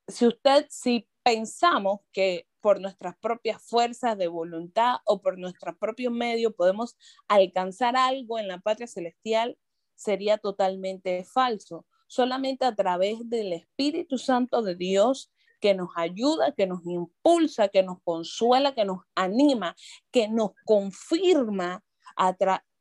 si 0.08 0.26
usted, 0.26 0.66
si 0.70 1.06
pensamos 1.22 2.00
que 2.12 2.48
por 2.62 2.80
nuestras 2.80 3.14
propias 3.18 3.62
fuerzas 3.62 4.16
de 4.16 4.28
voluntad 4.28 4.96
o 5.04 5.20
por 5.20 5.36
nuestro 5.36 5.76
propio 5.76 6.10
medio 6.10 6.56
podemos 6.56 6.96
alcanzar 7.28 7.94
algo 7.94 8.38
en 8.38 8.48
la 8.48 8.58
patria 8.58 8.86
celestial, 8.86 9.58
sería 9.96 10.38
totalmente 10.38 11.24
falso. 11.24 11.84
Solamente 12.06 12.64
a 12.64 12.74
través 12.74 13.18
del 13.28 13.52
Espíritu 13.52 14.16
Santo 14.16 14.62
de 14.62 14.76
Dios 14.76 15.30
que 15.60 15.74
nos 15.74 15.90
ayuda, 15.96 16.52
que 16.52 16.66
nos 16.66 16.84
impulsa, 16.86 17.68
que 17.68 17.82
nos 17.82 18.02
consuela, 18.02 18.74
que 18.74 18.84
nos 18.84 19.00
anima, 19.14 19.76
que 20.10 20.28
nos 20.28 20.52
confirma 20.64 21.84
a, 22.16 22.36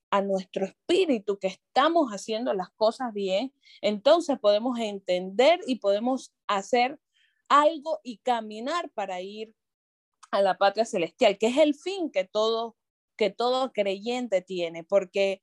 a 0.10 0.22
nuestro 0.22 0.66
espíritu 0.66 1.38
que 1.38 1.48
estamos 1.48 2.12
haciendo 2.12 2.54
las 2.54 2.70
cosas 2.72 3.14
bien, 3.14 3.54
entonces 3.82 4.40
podemos 4.40 4.80
entender 4.80 5.60
y 5.68 5.76
podemos 5.76 6.34
hacer 6.48 7.00
algo 7.50 8.00
y 8.04 8.18
caminar 8.20 8.90
para 8.92 9.22
ir 9.22 9.54
a 10.32 10.42
la 10.42 10.58
patria 10.58 10.86
celestial, 10.86 11.38
que 11.38 11.48
es 11.48 11.58
el 11.58 11.74
fin 11.74 12.12
que 12.12 12.24
todo, 12.24 12.76
que 13.18 13.30
todo 13.30 13.72
creyente 13.74 14.42
tiene, 14.42 14.84
porque 14.84 15.42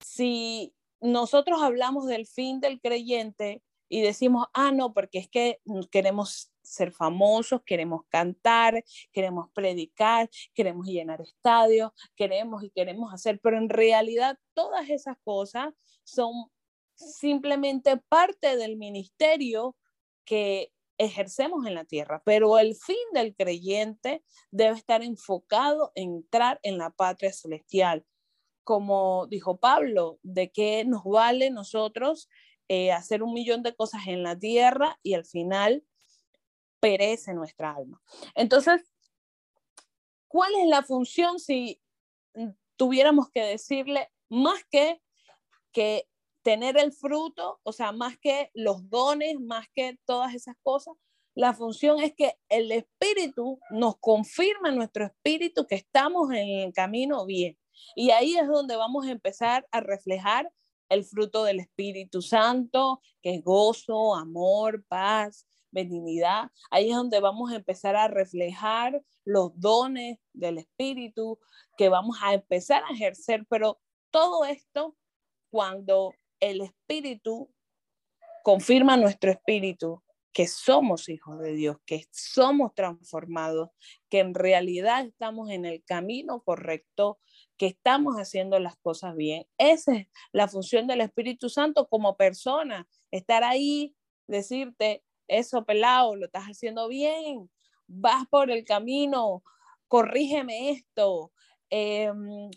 si 0.00 0.74
nosotros 1.00 1.60
hablamos 1.62 2.06
del 2.06 2.26
fin 2.26 2.60
del 2.60 2.80
creyente 2.80 3.62
y 3.90 4.02
decimos, 4.02 4.46
ah, 4.54 4.70
no, 4.70 4.94
porque 4.94 5.18
es 5.18 5.28
que 5.28 5.60
queremos 5.90 6.52
ser 6.62 6.92
famosos, 6.92 7.62
queremos 7.66 8.02
cantar, 8.08 8.84
queremos 9.12 9.50
predicar, 9.52 10.30
queremos 10.54 10.86
llenar 10.86 11.20
estadios, 11.20 11.90
queremos 12.14 12.62
y 12.62 12.70
queremos 12.70 13.12
hacer, 13.12 13.40
pero 13.42 13.58
en 13.58 13.68
realidad 13.68 14.38
todas 14.54 14.88
esas 14.88 15.16
cosas 15.24 15.74
son 16.04 16.32
simplemente 16.94 17.96
parte 17.96 18.56
del 18.56 18.76
ministerio 18.76 19.76
que 20.24 20.72
ejercemos 20.96 21.66
en 21.66 21.74
la 21.74 21.84
tierra, 21.84 22.22
pero 22.24 22.58
el 22.58 22.76
fin 22.76 22.96
del 23.12 23.34
creyente 23.34 24.22
debe 24.52 24.76
estar 24.76 25.02
enfocado 25.02 25.90
en 25.96 26.14
entrar 26.16 26.60
en 26.62 26.78
la 26.78 26.90
patria 26.90 27.32
celestial. 27.32 28.04
Como 28.62 29.26
dijo 29.26 29.58
Pablo, 29.58 30.20
¿de 30.22 30.52
qué 30.52 30.84
nos 30.84 31.02
vale 31.02 31.50
nosotros 31.50 32.28
eh, 32.70 32.92
hacer 32.92 33.24
un 33.24 33.32
millón 33.32 33.64
de 33.64 33.74
cosas 33.74 34.02
en 34.06 34.22
la 34.22 34.38
tierra 34.38 34.96
y 35.02 35.14
al 35.14 35.24
final 35.24 35.84
perece 36.78 37.34
nuestra 37.34 37.74
alma? 37.74 38.00
Entonces, 38.34 38.82
¿cuál 40.28 40.52
es 40.62 40.68
la 40.68 40.82
función 40.82 41.40
si 41.40 41.82
tuviéramos 42.76 43.28
que 43.30 43.42
decirle 43.42 44.08
más 44.28 44.62
que 44.70 45.02
que 45.72 46.08
tener 46.42 46.78
el 46.78 46.92
fruto, 46.92 47.60
o 47.62 47.72
sea, 47.72 47.92
más 47.92 48.18
que 48.18 48.50
los 48.54 48.88
dones, 48.88 49.38
más 49.40 49.66
que 49.74 49.98
todas 50.04 50.34
esas 50.34 50.56
cosas, 50.62 50.94
la 51.34 51.54
función 51.54 52.00
es 52.00 52.14
que 52.14 52.34
el 52.48 52.72
espíritu 52.72 53.60
nos 53.70 53.98
confirma 53.98 54.68
en 54.68 54.76
nuestro 54.76 55.04
espíritu 55.04 55.66
que 55.66 55.76
estamos 55.76 56.30
en 56.32 56.48
el 56.60 56.72
camino 56.72 57.24
bien. 57.24 57.56
Y 57.94 58.10
ahí 58.10 58.36
es 58.36 58.48
donde 58.48 58.76
vamos 58.76 59.06
a 59.06 59.10
empezar 59.10 59.66
a 59.70 59.80
reflejar 59.80 60.50
el 60.90 61.04
fruto 61.04 61.44
del 61.44 61.60
Espíritu 61.60 62.20
Santo, 62.20 63.00
que 63.22 63.36
es 63.36 63.42
gozo, 63.42 64.14
amor, 64.14 64.84
paz, 64.86 65.46
benignidad. 65.70 66.50
Ahí 66.70 66.90
es 66.90 66.96
donde 66.96 67.20
vamos 67.20 67.50
a 67.50 67.56
empezar 67.56 67.96
a 67.96 68.08
reflejar 68.08 69.02
los 69.24 69.52
dones 69.58 70.18
del 70.34 70.58
Espíritu 70.58 71.38
que 71.78 71.88
vamos 71.88 72.18
a 72.22 72.34
empezar 72.34 72.82
a 72.84 72.92
ejercer, 72.92 73.46
pero 73.48 73.80
todo 74.10 74.44
esto 74.44 74.96
cuando 75.50 76.12
el 76.40 76.60
Espíritu 76.60 77.50
confirma 78.42 78.96
nuestro 78.96 79.30
espíritu 79.30 80.02
que 80.32 80.46
somos 80.46 81.08
hijos 81.08 81.40
de 81.40 81.52
Dios, 81.52 81.76
que 81.84 82.06
somos 82.12 82.74
transformados, 82.74 83.70
que 84.08 84.20
en 84.20 84.34
realidad 84.34 85.04
estamos 85.04 85.50
en 85.50 85.64
el 85.64 85.82
camino 85.84 86.42
correcto, 86.42 87.18
que 87.60 87.66
estamos 87.66 88.16
haciendo 88.16 88.58
las 88.58 88.78
cosas 88.78 89.14
bien. 89.14 89.46
Esa 89.58 89.94
es 89.94 90.06
la 90.32 90.48
función 90.48 90.86
del 90.86 91.02
Espíritu 91.02 91.50
Santo 91.50 91.88
como 91.88 92.16
persona, 92.16 92.88
estar 93.10 93.44
ahí, 93.44 93.94
decirte, 94.26 95.04
eso 95.28 95.66
pelado, 95.66 96.16
lo 96.16 96.24
estás 96.24 96.44
haciendo 96.44 96.88
bien, 96.88 97.50
vas 97.86 98.26
por 98.30 98.50
el 98.50 98.64
camino, 98.64 99.42
corrígeme 99.88 100.70
esto, 100.70 101.32
em, 101.68 102.50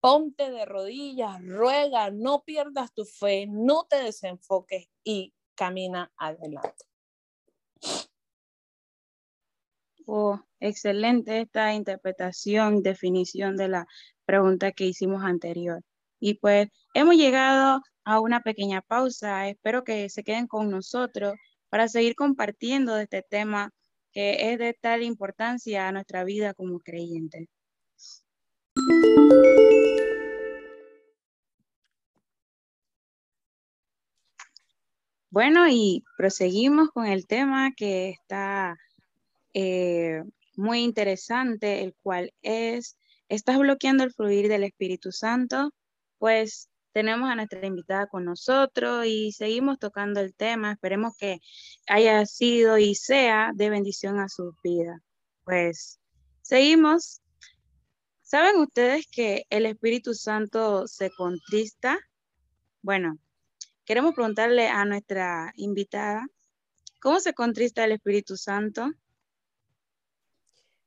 ponte 0.00 0.50
de 0.50 0.64
rodillas, 0.64 1.40
ruega, 1.46 2.10
no 2.10 2.42
pierdas 2.42 2.92
tu 2.92 3.04
fe, 3.04 3.46
no 3.46 3.84
te 3.84 4.02
desenfoques 4.02 4.88
y 5.04 5.34
camina 5.54 6.12
adelante. 6.16 6.84
Oh, 10.08 10.40
excelente 10.58 11.40
esta 11.40 11.74
interpretación, 11.74 12.82
definición 12.82 13.56
de 13.56 13.68
la 13.68 13.86
pregunta 14.26 14.72
que 14.72 14.84
hicimos 14.84 15.24
anterior. 15.24 15.80
Y 16.20 16.34
pues 16.34 16.68
hemos 16.94 17.16
llegado 17.16 17.80
a 18.04 18.20
una 18.20 18.42
pequeña 18.42 18.82
pausa. 18.82 19.48
Espero 19.48 19.84
que 19.84 20.08
se 20.10 20.24
queden 20.24 20.46
con 20.46 20.70
nosotros 20.70 21.34
para 21.70 21.88
seguir 21.88 22.14
compartiendo 22.14 22.98
este 22.98 23.22
tema 23.22 23.70
que 24.12 24.52
es 24.52 24.58
de 24.58 24.74
tal 24.74 25.02
importancia 25.02 25.88
a 25.88 25.92
nuestra 25.92 26.24
vida 26.24 26.54
como 26.54 26.80
creyentes. 26.80 27.48
Bueno, 35.30 35.68
y 35.68 36.02
proseguimos 36.16 36.88
con 36.90 37.04
el 37.04 37.26
tema 37.26 37.72
que 37.76 38.08
está 38.08 38.78
eh, 39.52 40.22
muy 40.56 40.80
interesante, 40.80 41.82
el 41.82 41.94
cual 42.02 42.32
es, 42.40 42.96
¿estás 43.28 43.58
bloqueando 43.58 44.04
el 44.04 44.12
fluir 44.12 44.48
del 44.48 44.64
Espíritu 44.64 45.12
Santo? 45.12 45.72
Pues 46.18 46.68
tenemos 46.92 47.28
a 47.28 47.34
nuestra 47.34 47.66
invitada 47.66 48.06
con 48.06 48.24
nosotros 48.24 49.04
y 49.06 49.32
seguimos 49.32 49.78
tocando 49.78 50.20
el 50.20 50.34
tema. 50.34 50.72
Esperemos 50.72 51.14
que 51.18 51.40
haya 51.86 52.24
sido 52.26 52.78
y 52.78 52.94
sea 52.94 53.52
de 53.54 53.70
bendición 53.70 54.18
a 54.18 54.28
su 54.28 54.54
vida. 54.62 55.02
Pues 55.44 56.00
seguimos. 56.42 57.20
¿Saben 58.22 58.56
ustedes 58.56 59.06
que 59.10 59.44
el 59.50 59.66
Espíritu 59.66 60.14
Santo 60.14 60.88
se 60.88 61.10
contrista? 61.10 61.98
Bueno, 62.82 63.18
queremos 63.84 64.14
preguntarle 64.14 64.68
a 64.68 64.84
nuestra 64.84 65.52
invitada, 65.56 66.26
¿cómo 67.00 67.20
se 67.20 67.34
contrista 67.34 67.84
el 67.84 67.92
Espíritu 67.92 68.36
Santo? 68.36 68.90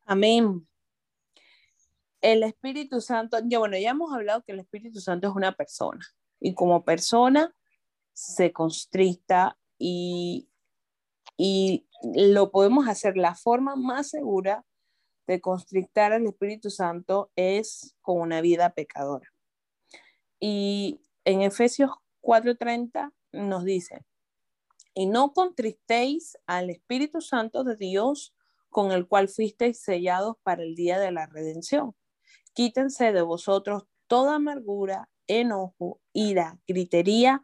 Amén 0.06 0.69
el 2.22 2.44
Espíritu 2.44 3.02
Santo, 3.02 3.38
ya 3.46 3.60
bueno, 3.60 3.78
ya 3.78 3.92
hemos 3.92 4.14
hablado 4.14 4.44
que 4.44 4.52
el 4.52 4.60
Espíritu 4.60 5.00
Santo 5.00 5.30
es 5.30 5.36
una 5.36 5.54
persona 5.54 6.06
y 6.40 6.54
como 6.54 6.84
persona 6.84 7.56
se 8.14 8.52
constrista 8.52 9.58
y, 9.78 10.50
y 11.38 11.88
lo 12.04 12.52
podemos 12.52 12.88
hacer. 12.88 13.18
La 13.18 13.36
forma 13.36 13.76
más 13.76 14.10
segura 14.10 14.66
de 15.28 15.40
constrictar 15.42 16.12
al 16.12 16.26
Espíritu 16.26 16.70
Santo 16.70 17.32
es 17.36 17.96
con 18.02 18.20
una 18.20 18.42
vida 18.42 18.74
pecadora. 18.74 19.30
Y 20.40 21.02
en 21.24 21.42
Efesios 21.42 21.92
4:30 22.22 23.14
nos 23.32 23.64
dice, 23.64 24.06
y 24.94 25.06
no 25.06 25.34
contristéis 25.34 26.38
al 26.48 26.70
Espíritu 26.70 27.22
Santo 27.22 27.64
de 27.64 27.76
Dios 27.76 28.36
con 28.70 28.92
el 28.92 29.08
cual 29.08 29.30
fuisteis 29.30 29.80
sellados 29.80 30.36
para 30.44 30.64
el 30.64 30.76
día 30.76 31.00
de 31.00 31.12
la 31.12 31.26
redención. 31.26 31.96
Quítense 32.60 33.14
de 33.14 33.22
vosotros 33.22 33.84
toda 34.08 34.36
amargura, 34.36 35.08
enojo, 35.28 36.02
ira, 36.12 36.60
gritería 36.68 37.42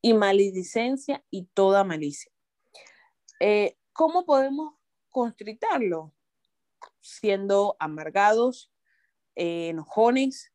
y 0.00 0.14
maledicencia 0.14 1.24
y 1.30 1.46
toda 1.46 1.82
malicia. 1.82 2.30
Eh, 3.40 3.76
¿Cómo 3.92 4.24
podemos 4.24 4.74
constritarlo? 5.10 6.14
Siendo 7.00 7.74
amargados, 7.80 8.72
eh, 9.34 9.70
enojones, 9.70 10.52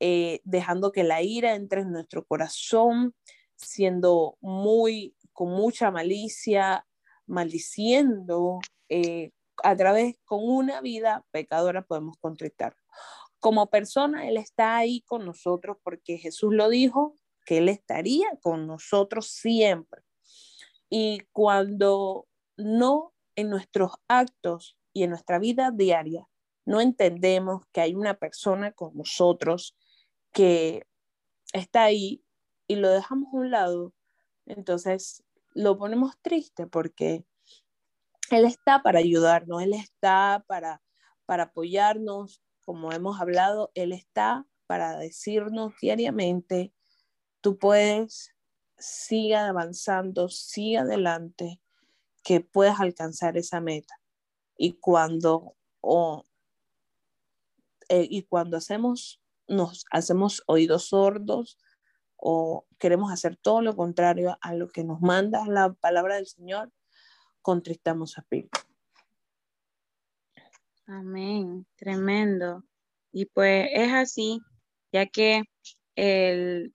eh, 0.00 0.40
dejando 0.44 0.90
que 0.90 1.04
la 1.04 1.20
ira 1.20 1.54
entre 1.54 1.82
en 1.82 1.92
nuestro 1.92 2.24
corazón, 2.24 3.14
siendo 3.54 4.38
muy, 4.40 5.14
con 5.34 5.50
mucha 5.50 5.90
malicia, 5.90 6.86
maldiciendo, 7.26 8.60
a 9.62 9.76
través, 9.76 10.16
con 10.24 10.40
una 10.42 10.80
vida 10.80 11.22
pecadora 11.30 11.82
podemos 11.82 12.16
contritar 12.18 12.76
como 13.42 13.70
persona, 13.70 14.28
Él 14.28 14.36
está 14.36 14.76
ahí 14.76 15.00
con 15.00 15.26
nosotros 15.26 15.76
porque 15.82 16.16
Jesús 16.16 16.54
lo 16.54 16.68
dijo, 16.68 17.16
que 17.44 17.58
Él 17.58 17.68
estaría 17.68 18.28
con 18.40 18.68
nosotros 18.68 19.26
siempre. 19.26 20.02
Y 20.88 21.22
cuando 21.32 22.28
no 22.56 23.12
en 23.34 23.50
nuestros 23.50 23.94
actos 24.06 24.78
y 24.92 25.02
en 25.02 25.10
nuestra 25.10 25.40
vida 25.40 25.72
diaria 25.72 26.28
no 26.64 26.80
entendemos 26.80 27.66
que 27.72 27.80
hay 27.80 27.96
una 27.96 28.14
persona 28.14 28.70
con 28.70 28.96
nosotros 28.96 29.76
que 30.32 30.86
está 31.52 31.82
ahí 31.82 32.22
y 32.68 32.76
lo 32.76 32.90
dejamos 32.90 33.34
a 33.34 33.36
un 33.36 33.50
lado, 33.50 33.92
entonces 34.46 35.24
lo 35.52 35.76
ponemos 35.76 36.14
triste 36.22 36.68
porque 36.68 37.24
Él 38.30 38.44
está 38.44 38.84
para 38.84 39.00
ayudarnos, 39.00 39.60
Él 39.62 39.74
está 39.74 40.44
para, 40.46 40.80
para 41.26 41.44
apoyarnos, 41.44 42.40
como 42.72 42.90
hemos 42.90 43.20
hablado, 43.20 43.70
Él 43.74 43.92
está 43.92 44.46
para 44.66 44.96
decirnos 44.96 45.74
diariamente, 45.82 46.72
tú 47.42 47.58
puedes, 47.58 48.34
siga 48.78 49.46
avanzando, 49.46 50.30
siga 50.30 50.80
adelante, 50.80 51.60
que 52.24 52.40
puedas 52.40 52.80
alcanzar 52.80 53.36
esa 53.36 53.60
meta. 53.60 54.00
Y 54.56 54.78
cuando, 54.80 55.54
eh, 57.90 58.06
y 58.08 58.22
cuando 58.22 58.56
hacemos, 58.56 59.20
nos 59.46 59.84
hacemos 59.90 60.42
oídos 60.46 60.86
sordos 60.86 61.58
o 62.16 62.64
queremos 62.78 63.12
hacer 63.12 63.36
todo 63.36 63.60
lo 63.60 63.76
contrario 63.76 64.38
a 64.40 64.54
lo 64.54 64.68
que 64.68 64.82
nos 64.82 65.02
manda 65.02 65.44
la 65.46 65.74
palabra 65.74 66.16
del 66.16 66.26
Señor, 66.26 66.72
contristamos 67.42 68.16
a 68.16 68.22
Espíritu. 68.22 68.60
Amén, 70.86 71.66
tremendo. 71.76 72.64
Y 73.12 73.26
pues 73.26 73.68
es 73.72 73.92
así, 73.92 74.40
ya 74.92 75.06
que 75.06 75.42
el, 75.96 76.74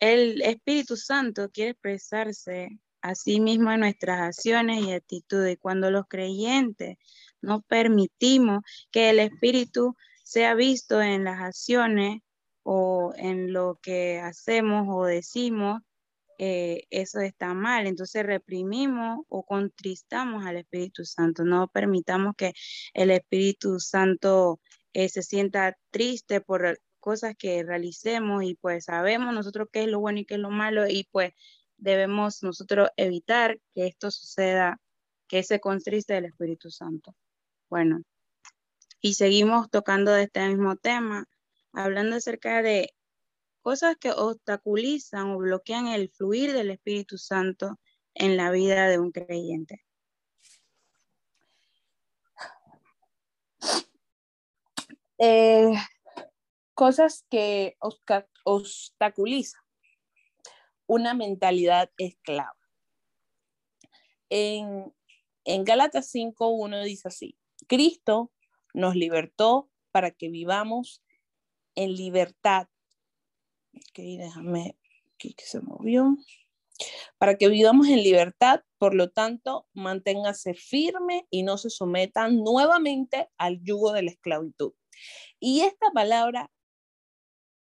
el 0.00 0.42
Espíritu 0.42 0.96
Santo 0.96 1.50
quiere 1.50 1.72
expresarse 1.72 2.80
a 3.02 3.14
sí 3.14 3.40
mismo 3.40 3.72
en 3.72 3.80
nuestras 3.80 4.20
acciones 4.20 4.84
y 4.84 4.92
actitudes. 4.92 5.58
Cuando 5.60 5.90
los 5.90 6.06
creyentes 6.08 6.96
no 7.40 7.62
permitimos 7.62 8.60
que 8.90 9.10
el 9.10 9.20
Espíritu 9.20 9.96
sea 10.24 10.54
visto 10.54 11.00
en 11.00 11.24
las 11.24 11.40
acciones 11.40 12.20
o 12.62 13.12
en 13.16 13.52
lo 13.52 13.78
que 13.82 14.20
hacemos 14.20 14.86
o 14.90 15.04
decimos, 15.04 15.80
eh, 16.42 16.86
eso 16.88 17.20
está 17.20 17.52
mal. 17.52 17.86
Entonces 17.86 18.24
reprimimos 18.24 19.26
o 19.28 19.44
contristamos 19.44 20.46
al 20.46 20.56
Espíritu 20.56 21.04
Santo. 21.04 21.44
No 21.44 21.68
permitamos 21.68 22.34
que 22.34 22.54
el 22.94 23.10
Espíritu 23.10 23.78
Santo 23.78 24.58
eh, 24.94 25.10
se 25.10 25.22
sienta 25.22 25.76
triste 25.90 26.40
por 26.40 26.80
cosas 26.98 27.34
que 27.36 27.62
realicemos 27.62 28.42
y 28.42 28.54
pues 28.54 28.86
sabemos 28.86 29.34
nosotros 29.34 29.68
qué 29.70 29.82
es 29.82 29.88
lo 29.88 30.00
bueno 30.00 30.20
y 30.20 30.24
qué 30.24 30.34
es 30.34 30.40
lo 30.40 30.48
malo 30.50 30.88
y 30.88 31.06
pues 31.12 31.34
debemos 31.76 32.42
nosotros 32.42 32.88
evitar 32.96 33.60
que 33.74 33.86
esto 33.86 34.10
suceda, 34.10 34.80
que 35.28 35.42
se 35.42 35.60
contriste 35.60 36.16
el 36.16 36.24
Espíritu 36.24 36.70
Santo. 36.70 37.14
Bueno, 37.68 38.02
y 39.02 39.14
seguimos 39.14 39.68
tocando 39.70 40.12
de 40.12 40.22
este 40.24 40.48
mismo 40.48 40.76
tema, 40.76 41.26
hablando 41.74 42.16
acerca 42.16 42.62
de 42.62 42.94
cosas 43.70 43.96
que 43.98 44.10
obstaculizan 44.10 45.30
o 45.30 45.38
bloquean 45.38 45.86
el 45.86 46.10
fluir 46.10 46.52
del 46.52 46.72
Espíritu 46.72 47.18
Santo 47.18 47.78
en 48.14 48.36
la 48.36 48.50
vida 48.50 48.88
de 48.88 48.98
un 48.98 49.12
creyente. 49.12 49.84
Eh, 55.18 55.70
cosas 56.74 57.24
que 57.30 57.76
obstaculizan 58.42 59.62
una 60.88 61.14
mentalidad 61.14 61.92
esclava. 61.96 62.58
En, 64.30 64.92
en 65.44 65.62
Gálatas 65.62 66.12
5.1 66.12 66.82
dice 66.82 67.06
así, 67.06 67.38
Cristo 67.68 68.32
nos 68.74 68.96
libertó 68.96 69.70
para 69.92 70.10
que 70.10 70.28
vivamos 70.28 71.04
en 71.76 71.94
libertad 71.94 72.66
Ok, 73.74 73.98
déjame 74.18 74.76
que 75.18 75.34
se 75.38 75.60
movió. 75.60 76.16
Para 77.18 77.36
que 77.36 77.48
vivamos 77.48 77.88
en 77.88 78.02
libertad, 78.02 78.62
por 78.78 78.94
lo 78.94 79.10
tanto, 79.10 79.66
manténgase 79.74 80.54
firme 80.54 81.26
y 81.30 81.42
no 81.42 81.58
se 81.58 81.68
sometan 81.68 82.38
nuevamente 82.38 83.28
al 83.36 83.62
yugo 83.62 83.92
de 83.92 84.02
la 84.02 84.10
esclavitud. 84.10 84.72
Y 85.38 85.60
esta 85.60 85.90
palabra 85.92 86.50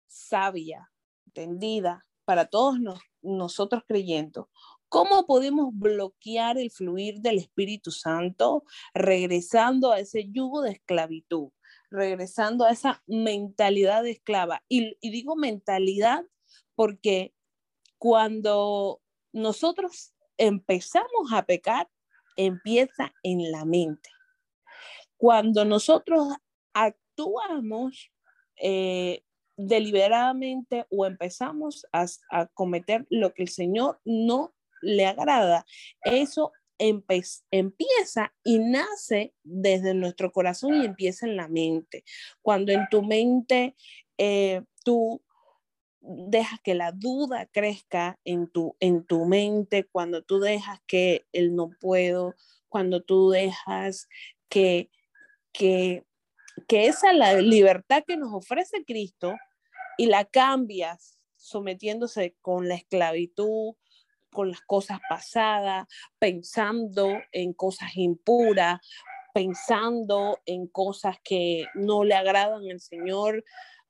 sabia, 0.07 0.91
entendida 1.25 2.05
para 2.25 2.45
todos 2.45 2.77
nosotros 3.21 3.83
creyendo, 3.87 4.49
¿Cómo 4.89 5.25
podemos 5.25 5.71
bloquear 5.73 6.57
el 6.57 6.71
fluir 6.71 7.19
del 7.19 7.39
Espíritu 7.39 7.91
Santo 7.91 8.63
regresando 8.93 9.91
a 9.91 9.99
ese 9.99 10.29
yugo 10.31 10.61
de 10.61 10.71
esclavitud? 10.71 11.49
Regresando 11.89 12.65
a 12.65 12.71
esa 12.71 13.03
mentalidad 13.07 14.03
de 14.03 14.11
esclava. 14.11 14.63
Y, 14.67 14.97
digo 15.01 15.35
mentalidad 15.35 16.25
porque 16.75 17.33
cuando 17.97 19.01
nosotros 19.33 20.13
empezamos 20.37 21.31
a 21.33 21.45
pecar, 21.45 21.89
empieza 22.35 23.13
en 23.23 23.51
la 23.51 23.65
mente. 23.65 24.09
Cuando 25.17 25.65
nosotros 25.65 26.27
actuamos 26.73 28.11
eh, 28.57 29.23
deliberadamente 29.55 30.85
o 30.91 31.05
empezamos 31.05 31.87
a, 31.91 32.05
a, 32.29 32.45
cometer 32.47 33.07
lo 33.09 33.33
que 33.33 33.43
el 33.43 33.49
Señor 33.49 33.99
no 34.05 34.53
le 34.81 35.07
agrada, 35.07 35.65
eso 36.03 36.51
empieza 36.79 38.33
y 38.43 38.59
nace 38.59 39.33
desde 39.43 39.93
nuestro 39.93 40.31
corazón 40.31 40.81
y 40.81 40.85
empieza 40.85 41.25
en 41.25 41.35
la 41.35 41.47
mente. 41.47 42.03
Cuando 42.41 42.71
en 42.71 42.87
tu 42.89 43.01
mente 43.01 43.75
eh, 44.17 44.61
tú 44.83 45.23
dejas 45.99 46.59
que 46.61 46.75
la 46.75 46.91
duda 46.91 47.47
crezca 47.47 48.19
en 48.23 48.47
tu, 48.47 48.75
en 48.79 49.05
tu 49.05 49.25
mente, 49.25 49.85
cuando 49.85 50.23
tú 50.23 50.39
dejas 50.39 50.79
que 50.87 51.25
el 51.33 51.55
no 51.55 51.69
puedo, 51.81 52.35
cuando 52.69 53.01
tú 53.01 53.29
dejas 53.29 54.07
que 54.49 54.89
que, 55.57 56.05
que 56.67 56.85
esa 56.85 57.13
la 57.13 57.33
libertad 57.41 58.03
que 58.05 58.15
nos 58.15 58.31
ofrece 58.31 58.85
Cristo 58.85 59.35
y 59.97 60.05
la 60.05 60.23
cambias 60.25 61.17
sometiéndose 61.35 62.35
con 62.41 62.67
la 62.67 62.75
esclavitud, 62.75 63.73
con 64.31 64.49
las 64.49 64.61
cosas 64.61 64.99
pasadas, 65.09 65.87
pensando 66.19 67.07
en 67.31 67.53
cosas 67.53 67.95
impuras, 67.95 68.79
pensando 69.33 70.39
en 70.45 70.67
cosas 70.67 71.17
que 71.23 71.65
no 71.75 72.03
le 72.03 72.15
agradan 72.15 72.63
al 72.71 72.79
Señor, 72.79 73.43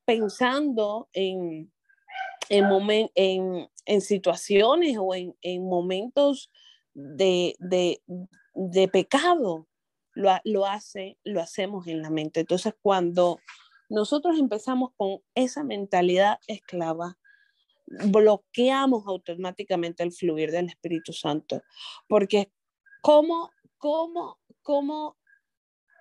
pensando 0.06 1.10
en, 1.13 1.71
en, 2.50 2.65
en, 3.15 3.69
en 3.86 4.02
situaciones 4.02 4.97
o 5.00 5.15
en, 5.15 5.36
en 5.41 5.67
momentos 5.67 6.52
de, 6.93 7.56
de, 7.60 8.02
de 8.54 8.88
pecado. 8.88 9.67
Lo, 10.13 10.32
lo, 10.45 10.65
hace, 10.65 11.19
lo 11.23 11.41
hacemos 11.41 11.86
en 11.86 12.02
la 12.02 12.10
mente. 12.10 12.39
Entonces, 12.39 12.73
cuando 12.82 13.39
nosotros 13.88 14.39
empezamos 14.39 14.89
con 14.97 15.19
esa 15.36 15.63
mentalidad 15.63 16.39
esclava, 16.47 17.17
bloqueamos 17.88 19.06
automáticamente 19.08 20.04
el 20.04 20.12
fluir 20.12 20.52
del 20.52 20.69
Espíritu 20.69 21.13
Santo. 21.13 21.62
Porque 22.08 22.52
¿cómo, 23.02 23.52
cómo, 23.78 24.39
cómo 24.62 25.17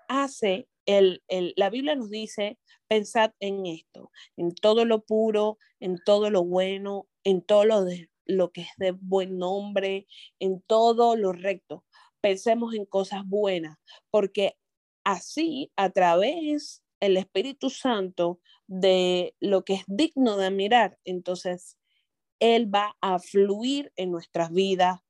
hace 0.09 0.69
el, 0.87 1.23
el, 1.29 1.53
la 1.57 1.71
Biblia 1.71 1.95
nos 1.97 2.11
dice, 2.11 2.59
pensad 2.89 3.33
en 3.41 3.67
esto, 3.67 4.11
en 4.37 4.55
todo 4.55 4.85
lo 4.85 5.05
puro, 5.05 5.59
en 5.81 5.99
todo 6.05 6.31
lo 6.31 6.45
bueno, 6.45 7.09
en 7.25 7.43
todo 7.43 7.65
lo, 7.65 7.85
de, 7.85 8.09
lo 8.25 8.53
que 8.53 8.63
es 8.63 8.71
de 8.77 8.93
buen 8.93 9.39
nombre, 9.39 10.07
en 10.39 10.63
todo 10.63 11.17
lo 11.17 11.33
recto. 11.33 11.85
Pensemos 12.21 12.75
en 12.75 12.87
cosas 12.87 13.23
buenas, 13.27 13.79
porque 14.11 14.57
así 15.05 15.73
a 15.77 15.91
través 15.91 16.83
el 17.01 17.17
Espíritu 17.17 17.71
Santo 17.71 18.41
de 18.67 19.35
lo 19.41 19.65
que 19.65 19.75
es 19.75 19.85
digno 19.87 20.37
de 20.37 20.51
mirar, 20.51 20.99
entonces 21.05 21.79
Él 22.41 22.73
va 22.73 22.97
a 23.01 23.19
fluir 23.19 23.93
en 23.97 24.11
nuestras 24.11 24.51
vidas, 24.53 25.01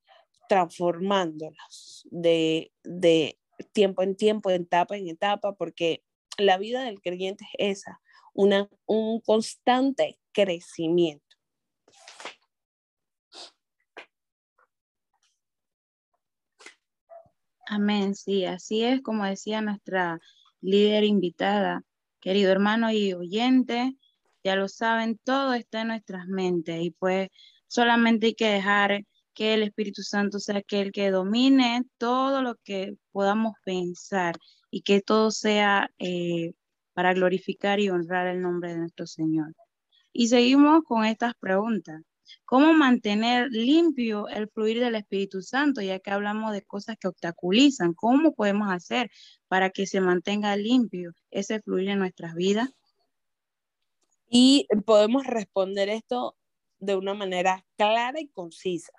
transformándolas 0.49 2.07
de, 2.11 2.73
de 2.85 3.39
tiempo 3.73 4.03
en 4.03 4.17
tiempo, 4.17 4.51
de 4.51 4.57
etapa 4.57 4.97
en 4.97 5.09
etapa, 5.09 5.55
porque 5.55 6.05
la 6.39 6.59
vida 6.59 6.83
del 6.85 7.01
creyente 7.01 7.47
es 7.59 7.79
esa, 7.79 8.01
una, 8.33 8.69
un 8.87 9.21
constante 9.21 10.19
crecimiento. 10.33 11.25
Amén, 17.69 18.15
sí, 18.15 18.45
así 18.45 18.85
es 18.85 19.03
como 19.03 19.25
decía 19.25 19.61
nuestra 19.61 20.21
líder 20.61 21.05
invitada. 21.05 21.83
Querido 22.21 22.53
hermano 22.53 22.91
y 22.91 23.13
oyente, 23.13 23.97
ya 24.43 24.57
lo 24.57 24.69
saben, 24.69 25.19
todo 25.25 25.55
está 25.55 25.83
en 25.83 25.89
nuestras 25.89 26.27
mentes 26.27 26.83
y 26.83 26.91
pues 26.93 27.29
solamente 27.67 28.27
hay 28.27 28.35
que 28.35 28.49
dejar 28.49 29.05
que 29.35 29.55
el 29.55 29.63
Espíritu 29.63 30.03
Santo 30.03 30.41
sea 30.41 30.59
aquel 30.59 30.93
que 30.93 31.11
domine 31.11 31.85
todo 31.99 32.43
lo 32.43 32.57
que 32.65 32.97
podamos 33.13 33.55
pensar 33.65 34.37
y 34.71 34.83
que 34.83 35.03
todo 35.03 35.31
sea 35.31 35.91
eh, 35.99 36.53
para 36.95 37.13
glorificar 37.13 37.79
y 37.81 37.91
honrar 37.91 38.27
el 38.29 38.41
nombre 38.41 38.71
de 38.71 38.79
nuestro 38.79 39.07
Señor. 39.07 39.55
Y 40.13 40.29
seguimos 40.29 40.83
con 40.85 41.05
estas 41.05 41.35
preguntas. 41.39 42.03
¿Cómo 42.45 42.73
mantener 42.73 43.49
limpio 43.51 44.29
el 44.29 44.49
fluir 44.49 44.81
del 44.81 44.95
Espíritu 44.95 45.43
Santo? 45.43 45.81
Ya 45.81 45.99
que 45.99 46.11
hablamos 46.11 46.53
de 46.53 46.63
cosas 46.63 46.97
que 46.99 47.09
obstaculizan, 47.09 47.95
¿cómo 47.95 48.35
podemos 48.35 48.71
hacer 48.71 49.11
para 49.49 49.71
que 49.71 49.87
se 49.87 50.01
mantenga 50.01 50.57
limpio 50.57 51.13
ese 51.31 51.61
fluir 51.61 51.89
en 51.89 51.99
nuestras 51.99 52.35
vidas? 52.35 52.71
Y 54.29 54.67
podemos 54.85 55.25
responder 55.25 55.89
esto 55.89 56.37
de 56.79 56.97
una 56.97 57.15
manera 57.15 57.65
clara 57.77 58.21
y 58.21 58.29
concisa, 58.29 58.93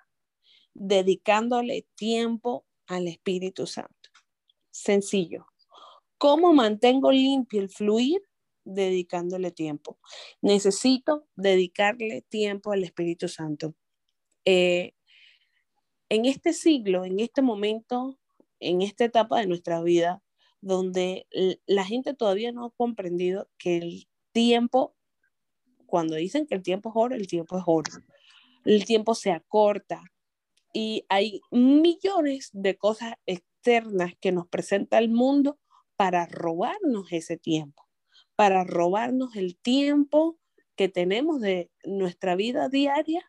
dedicándole 0.74 1.86
tiempo 1.94 2.64
al 2.86 3.08
Espíritu 3.08 3.66
Santo. 3.66 4.10
Sencillo. 4.70 5.46
¿Cómo 6.18 6.52
mantengo 6.52 7.12
limpio 7.12 7.60
el 7.60 7.68
fluir? 7.68 8.27
Dedicándole 8.68 9.50
tiempo. 9.50 9.98
Necesito 10.42 11.26
dedicarle 11.36 12.22
tiempo 12.28 12.72
al 12.72 12.84
Espíritu 12.84 13.28
Santo. 13.28 13.74
Eh, 14.44 14.92
en 16.08 16.24
este 16.24 16.52
siglo, 16.52 17.04
en 17.04 17.20
este 17.20 17.42
momento, 17.42 18.18
en 18.60 18.82
esta 18.82 19.04
etapa 19.04 19.40
de 19.40 19.46
nuestra 19.46 19.82
vida, 19.82 20.22
donde 20.60 21.26
la 21.66 21.84
gente 21.84 22.14
todavía 22.14 22.52
no 22.52 22.66
ha 22.66 22.70
comprendido 22.70 23.48
que 23.58 23.78
el 23.78 24.08
tiempo, 24.32 24.96
cuando 25.86 26.16
dicen 26.16 26.46
que 26.46 26.54
el 26.54 26.62
tiempo 26.62 26.90
es 26.90 26.96
oro, 26.96 27.14
el 27.14 27.26
tiempo 27.26 27.58
es 27.58 27.64
oro. 27.66 27.92
El 28.64 28.84
tiempo 28.84 29.14
se 29.14 29.30
acorta 29.30 30.02
y 30.72 31.04
hay 31.08 31.40
millones 31.50 32.50
de 32.52 32.76
cosas 32.76 33.14
externas 33.26 34.12
que 34.20 34.32
nos 34.32 34.48
presenta 34.48 34.98
el 34.98 35.08
mundo 35.08 35.58
para 35.96 36.26
robarnos 36.26 37.12
ese 37.12 37.36
tiempo 37.36 37.87
para 38.38 38.62
robarnos 38.62 39.34
el 39.34 39.56
tiempo 39.56 40.38
que 40.76 40.88
tenemos 40.88 41.40
de 41.40 41.72
nuestra 41.82 42.36
vida 42.36 42.68
diaria 42.68 43.28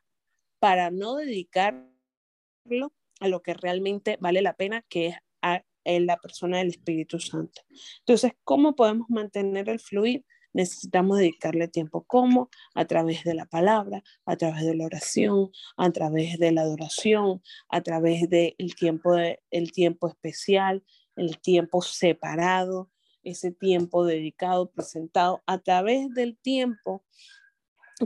para 0.60 0.91
no 0.91 1.15
dedicarlo 1.15 2.93
a 3.19 3.28
lo 3.28 3.41
que 3.41 3.56
realmente 3.56 4.19
vale 4.22 4.43
la 4.43 4.54
pena, 4.54 4.86
que 4.88 5.08
es 5.08 5.15
a, 5.41 5.63
la 5.84 6.17
persona 6.17 6.60
del 6.60 6.67
Espíritu 6.67 7.19
Santo. 7.19 7.63
Entonces, 8.02 8.34
¿cómo 8.43 8.76
podemos 8.76 9.10
mantener 9.10 9.67
el 9.69 9.80
fluir? 9.80 10.24
Necesitamos 10.54 11.17
dedicarle 11.17 11.67
tiempo. 11.67 12.04
¿Cómo? 12.06 12.52
A 12.76 12.86
través 12.86 13.24
de 13.24 13.34
la 13.34 13.48
palabra, 13.48 14.04
a 14.28 14.38
través 14.38 14.63
de 14.63 14.76
la 14.76 14.86
oración, 14.86 15.50
a 15.76 15.89
través 15.89 16.38
de 16.38 16.52
la 16.52 16.62
adoración, 16.62 17.41
a 17.67 17.82
través 17.82 18.30
del 18.30 18.76
tiempo, 18.78 19.15
de, 19.15 19.41
el 19.50 19.72
tiempo 19.72 20.08
especial, 20.08 20.84
el 21.15 21.39
tiempo 21.39 21.82
separado, 21.82 22.91
ese 23.23 23.51
tiempo 23.51 24.05
dedicado, 24.05 24.71
presentado 24.71 25.41
a 25.45 25.60
través 25.60 26.13
del 26.13 26.38
tiempo 26.38 27.03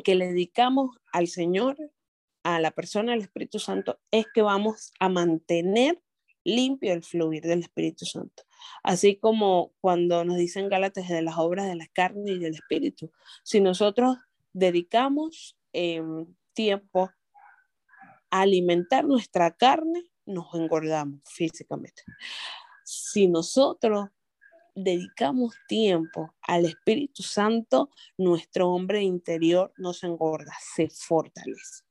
que 0.03 0.15
le 0.15 0.27
dedicamos 0.27 0.97
al 1.11 1.27
Señor, 1.27 1.77
a 2.43 2.59
la 2.59 2.71
persona 2.71 3.11
del 3.11 3.21
Espíritu 3.21 3.59
Santo, 3.59 3.99
es 4.11 4.25
que 4.33 4.41
vamos 4.41 4.91
a 4.99 5.09
mantener 5.09 6.01
limpio 6.43 6.93
el 6.93 7.03
fluir 7.03 7.43
del 7.43 7.59
Espíritu 7.59 8.05
Santo. 8.05 8.43
Así 8.83 9.15
como 9.15 9.73
cuando 9.79 10.23
nos 10.25 10.37
dicen 10.37 10.69
Gálatas 10.69 11.07
de 11.07 11.21
las 11.21 11.37
obras 11.37 11.67
de 11.67 11.75
la 11.75 11.87
carne 11.87 12.31
y 12.31 12.39
del 12.39 12.55
Espíritu. 12.55 13.11
Si 13.43 13.61
nosotros 13.61 14.17
dedicamos 14.51 15.57
em, 15.71 16.25
tiempo 16.53 17.11
a 18.29 18.41
alimentar 18.41 19.05
nuestra 19.05 19.51
carne, 19.55 20.03
nos 20.25 20.53
engordamos 20.53 21.21
físicamente. 21.25 22.03
Si 22.83 23.27
nosotros 23.27 24.09
dedicamos 24.75 25.55
tiempo 25.67 26.33
al 26.41 26.65
Espíritu 26.65 27.23
Santo, 27.23 27.89
nuestro 28.17 28.69
hombre 28.69 29.01
interior 29.01 29.73
no 29.77 29.93
se 29.93 30.07
engorda, 30.07 30.53
se 30.59 30.89
fortalece. 30.89 31.83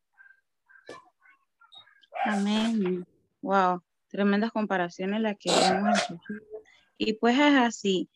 Amén. 2.24 3.06
Wow, 3.40 3.82
tremendas 4.08 4.52
comparaciones 4.52 5.20
las 5.20 5.36
que 5.38 5.50
hemos 5.50 5.98
Y 6.98 7.14
pues 7.14 7.36
es 7.38 7.54
así. 7.54 8.08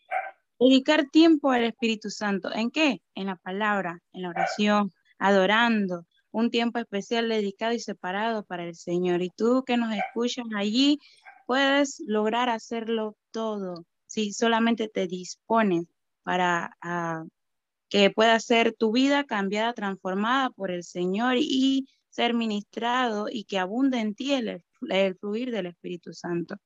Dedicar 0.58 1.10
tiempo 1.10 1.50
al 1.50 1.64
Espíritu 1.64 2.10
Santo. 2.10 2.52
¿En 2.52 2.70
qué? 2.70 3.02
En 3.14 3.26
la 3.26 3.36
palabra, 3.36 4.00
en 4.12 4.22
la 4.22 4.30
oración, 4.30 4.92
adorando. 5.18 6.06
Un 6.30 6.50
tiempo 6.50 6.78
especial 6.78 7.28
dedicado 7.28 7.72
y 7.72 7.80
separado 7.80 8.44
para 8.44 8.64
el 8.64 8.74
Señor. 8.74 9.22
Y 9.22 9.30
tú 9.30 9.64
que 9.66 9.76
nos 9.76 9.92
escuchas 9.92 10.46
allí, 10.54 10.98
puedes 11.46 12.02
lograr 12.06 12.48
hacerlo 12.48 13.16
todo 13.32 13.84
si 14.16 14.32
solamente 14.32 14.88
te 14.88 15.06
dispones 15.06 15.84
para 16.22 16.74
ah, 16.80 17.24
que 17.90 18.10
pueda 18.10 18.40
ser 18.40 18.72
tu 18.72 18.90
vida 18.90 19.24
cambiada, 19.24 19.74
transformada 19.74 20.48
por 20.50 20.70
el 20.70 20.84
Señor 20.84 21.34
y 21.38 21.86
ser 22.08 22.32
ministrado 22.32 23.26
y 23.30 23.44
que 23.44 23.58
abunde 23.58 23.98
en 24.00 24.14
ti 24.14 24.32
el, 24.32 24.64
fluir 25.20 25.50
del 25.50 25.66
Espíritu 25.66 26.14
Santo. 26.14 26.56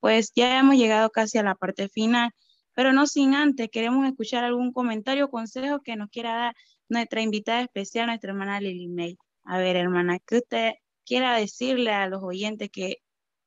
Pues 0.00 0.32
ya 0.34 0.58
hemos 0.58 0.76
llegado 0.76 1.10
casi 1.10 1.36
a 1.36 1.42
la 1.42 1.54
parte 1.54 1.90
final, 1.90 2.30
pero 2.72 2.94
no 2.94 3.06
sin 3.06 3.34
antes, 3.34 3.68
queremos 3.70 4.06
escuchar 4.08 4.44
algún 4.44 4.72
comentario 4.72 5.26
o 5.26 5.30
consejo 5.30 5.80
que 5.82 5.96
nos 5.96 6.08
quiera 6.08 6.34
dar 6.36 6.54
nuestra 6.88 7.20
invitada 7.20 7.60
especial, 7.60 8.06
nuestra 8.06 8.30
hermana 8.30 8.62
Lily 8.62 8.88
May. 8.88 9.18
A 9.44 9.58
ver, 9.58 9.76
hermana, 9.76 10.20
¿qué 10.26 10.38
usted 10.38 10.72
quiera 11.04 11.36
decirle 11.36 11.92
a 11.92 12.08
los 12.08 12.22
oyentes 12.22 12.70
que 12.70 12.96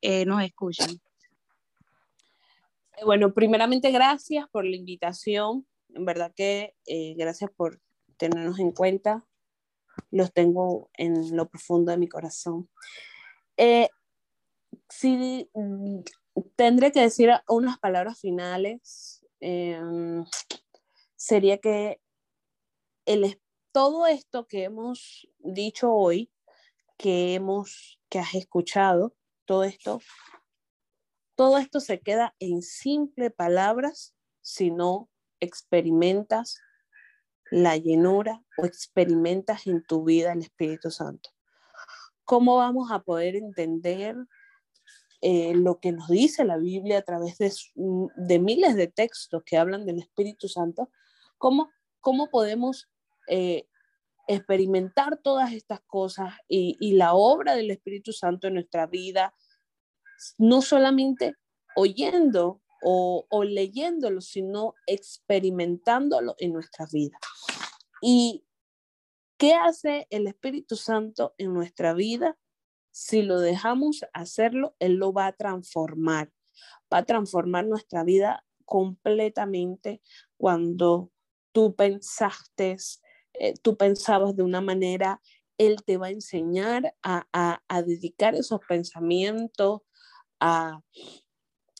eh, 0.01 0.25
nos 0.25 0.43
escuchan? 0.43 1.01
Eh, 3.01 3.05
bueno, 3.05 3.33
primeramente 3.33 3.91
gracias 3.91 4.47
por 4.51 4.65
la 4.65 4.75
invitación. 4.75 5.65
En 5.93 6.05
verdad 6.05 6.31
que 6.35 6.75
eh, 6.85 7.15
gracias 7.17 7.51
por 7.51 7.81
tenernos 8.17 8.59
en 8.59 8.71
cuenta. 8.71 9.25
Los 10.11 10.31
tengo 10.33 10.89
en 10.93 11.35
lo 11.35 11.49
profundo 11.49 11.91
de 11.91 11.97
mi 11.97 12.07
corazón. 12.07 12.69
Eh, 13.57 13.89
sí, 14.89 15.49
mm, 15.53 16.01
tendré 16.55 16.91
que 16.91 17.01
decir 17.01 17.31
unas 17.47 17.79
palabras 17.79 18.19
finales 18.19 19.25
em, 19.39 20.23
sería 21.15 21.57
que 21.57 21.99
el, 23.05 23.41
todo 23.71 24.05
esto 24.05 24.47
que 24.47 24.63
hemos 24.65 25.27
dicho 25.39 25.91
hoy, 25.91 26.31
que 26.97 27.33
hemos, 27.33 27.99
que 28.09 28.19
has 28.19 28.35
escuchado, 28.35 29.15
todo 29.45 29.63
esto, 29.63 30.01
todo 31.41 31.57
esto 31.57 31.79
se 31.79 31.99
queda 31.99 32.35
en 32.37 32.61
simples 32.61 33.33
palabras 33.33 34.13
si 34.41 34.69
no 34.69 35.09
experimentas 35.39 36.59
la 37.49 37.77
llenura 37.77 38.43
o 38.59 38.65
experimentas 38.67 39.65
en 39.65 39.83
tu 39.83 40.03
vida 40.03 40.33
el 40.33 40.41
Espíritu 40.41 40.91
Santo. 40.91 41.31
¿Cómo 42.25 42.57
vamos 42.57 42.91
a 42.91 42.99
poder 42.99 43.35
entender 43.35 44.17
eh, 45.21 45.55
lo 45.55 45.79
que 45.79 45.91
nos 45.91 46.09
dice 46.09 46.45
la 46.45 46.57
Biblia 46.57 46.99
a 46.99 47.01
través 47.01 47.39
de, 47.39 48.39
miles 48.39 48.75
de 48.75 48.85
textos 48.85 49.41
que 49.43 49.57
hablan 49.57 49.87
del 49.87 49.97
Espíritu 49.97 50.47
Santo? 50.47 50.91
¿Cómo, 51.39 51.71
podemos 52.29 52.87
eh, 53.27 53.65
experimentar 54.27 55.17
todas 55.17 55.53
estas 55.53 55.81
cosas 55.87 56.35
y 56.47 56.93
la 56.93 57.15
obra 57.15 57.55
del 57.55 57.71
Espíritu 57.71 58.13
Santo 58.13 58.45
en 58.45 58.53
nuestra 58.53 58.85
vida, 58.85 59.33
no 60.37 60.61
solamente 60.61 61.35
oyendo 61.75 62.61
o, 62.83 63.43
leyéndolo, 63.43 64.21
sino 64.21 64.73
experimentándolo 64.87 66.35
en 66.39 66.53
nuestra 66.53 66.87
vida. 66.91 67.17
¿Y 68.01 68.43
qué 69.37 69.53
hace 69.53 70.07
el 70.09 70.25
Espíritu 70.25 70.75
Santo 70.75 71.35
en 71.37 71.53
nuestra 71.53 71.93
vida? 71.93 72.37
Si 72.89 73.21
lo 73.21 73.39
dejamos 73.39 74.03
hacerlo, 74.13 74.75
Él 74.79 74.93
lo 74.93 75.13
va 75.13 75.27
a 75.27 75.33
transformar, 75.33 76.31
va 76.91 76.99
a 76.99 77.05
transformar 77.05 77.67
nuestra 77.67 78.03
vida 78.03 78.43
completamente 78.65 80.01
cuando 80.37 81.11
tú 81.51 81.75
pensaste 81.75 82.77
eh, 83.33 83.53
tú 83.61 83.77
pensabas 83.77 84.35
de 84.35 84.43
una 84.43 84.61
manera, 84.61 85.21
Él 85.57 85.77
te 85.85 85.97
va 85.97 86.07
a 86.07 86.11
enseñar 86.11 86.95
a, 87.01 87.25
a, 87.67 87.81
dedicar 87.81 88.35
esos 88.35 88.59
pensamientos 88.67 89.81
a, 90.41 90.81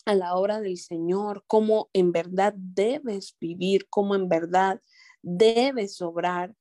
a 0.06 0.16
la 0.16 0.36
obra 0.36 0.62
del 0.62 0.78
Señor, 0.78 1.44
cómo 1.48 1.90
en 1.92 2.14
verdad 2.14 2.54
debes 2.56 3.36
vivir, 3.42 3.90
cómo 3.90 4.16
en 4.16 4.30
verdad 4.30 4.82
debes 5.22 6.02
obrar. 6.02 6.56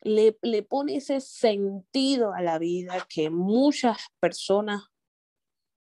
Le, 0.00 0.36
le 0.42 0.64
pone 0.64 0.96
ese 0.96 1.20
sentido 1.20 2.32
a 2.32 2.42
la 2.42 2.58
vida 2.58 3.06
que 3.08 3.30
muchas 3.30 3.98
personas 4.18 4.82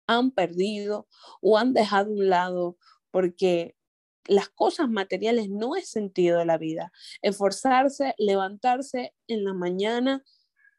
han 0.07 0.31
perdido 0.31 1.09
o 1.41 1.59
han 1.59 1.73
dejado 1.73 2.11
a 2.11 2.15
un 2.15 2.29
lado 2.29 2.77
porque 3.11 3.75
las 4.27 4.49
cosas 4.49 4.89
materiales 4.89 5.51
no 5.51 5.77
es 5.77 5.89
sentido 5.89 6.39
de 6.39 6.45
la 6.47 6.59
vida. 6.59 6.93
Esforzarse, 7.23 8.15
levantarse 8.19 9.15
en 9.27 9.45
la 9.45 9.55
mañana 9.55 10.25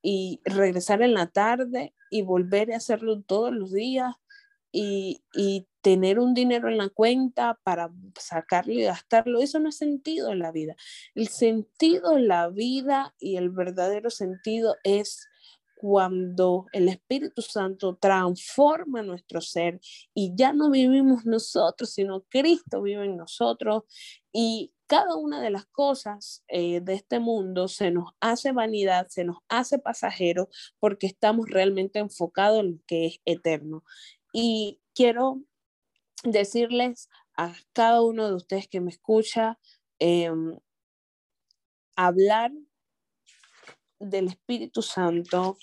y 0.02 0.42
regresar 0.46 1.02
en 1.02 1.14
la 1.14 1.28
tarde 1.28 1.94
y 2.10 2.22
volver 2.22 2.72
a 2.72 2.78
hacerlo 2.78 3.22
todos 3.22 3.52
los 3.52 3.72
días 3.72 4.16
y, 4.76 5.68
tener 5.82 6.18
un 6.18 6.34
dinero 6.34 6.68
en 6.68 6.80
la 6.80 6.90
cuenta 6.90 7.60
para 7.62 7.92
sacarlo 8.20 8.74
y 8.74 8.82
gastarlo, 8.82 9.40
eso 9.40 9.60
no 9.60 9.70
es 9.70 9.78
sentido 9.78 10.32
en 10.32 10.40
la 10.40 10.52
vida. 10.52 10.76
El 11.14 11.28
sentido 11.28 12.16
de 12.16 12.22
la 12.22 12.50
vida 12.50 13.14
y 13.20 13.38
el 13.38 13.52
verdadero 13.52 14.10
sentido 14.10 14.78
es 14.84 15.28
cuando 15.76 16.66
el 16.72 16.90
Espíritu 16.90 17.44
Santo 17.44 18.00
transforma 18.02 19.04
nuestro 19.04 19.42
ser 19.42 19.80
y 20.16 20.34
ya 20.36 20.54
no 20.54 20.72
vivimos 20.72 21.24
nosotros, 21.26 21.92
sino 21.92 22.24
Cristo 22.30 22.82
vive 22.82 23.06
en 23.06 23.18
nosotros 23.18 23.84
y 24.32 24.74
cada 24.88 25.16
una 25.16 25.40
de 25.40 25.52
las 25.52 25.68
cosas 25.68 26.44
eh, 26.48 26.80
de 26.82 26.96
este 26.96 27.20
mundo 27.20 27.68
se 27.68 27.92
nos 27.92 28.12
hace 28.20 28.52
vanidad, 28.52 29.08
se 29.10 29.24
nos 29.24 29.38
hace 29.50 29.78
pasajero 29.78 30.50
porque 30.80 31.06
estamos 31.06 31.48
realmente 31.48 32.00
enfocados 32.00 32.62
en 32.62 32.72
lo 32.72 32.80
que 32.88 33.06
es 33.06 33.20
eterno. 33.26 33.84
Y 34.38 34.82
quiero 34.94 35.42
decirles 36.26 37.08
a 37.38 37.56
cada 37.72 38.02
uno 38.02 38.28
de 38.28 38.36
ustedes 38.36 38.68
que 38.68 38.82
me 38.82 38.92
escucha, 38.92 39.58
em, 39.98 40.60
hablar 41.96 42.52
del 43.98 44.28
Espíritu 44.28 44.82
Santo 44.82 45.58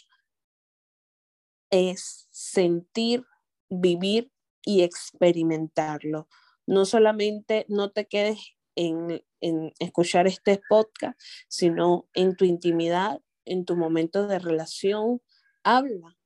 es 1.70 2.28
sentir, 2.30 3.26
vivir 3.68 4.32
y 4.64 4.84
experimentarlo. 4.84 6.26
No 6.66 6.86
solamente 6.86 7.66
no 7.68 7.90
te 7.90 8.06
quedes 8.08 8.38
en, 8.74 9.22
en 9.42 9.74
escuchar 9.80 10.26
este 10.26 10.62
podcast, 10.70 11.20
sino 11.46 12.08
en 12.14 12.36
tu 12.36 12.46
intimidad, 12.46 13.20
en 13.44 13.66
tu 13.66 13.76
momento 13.76 14.26
de 14.26 14.38
relación, 14.38 15.20
habla 15.62 16.16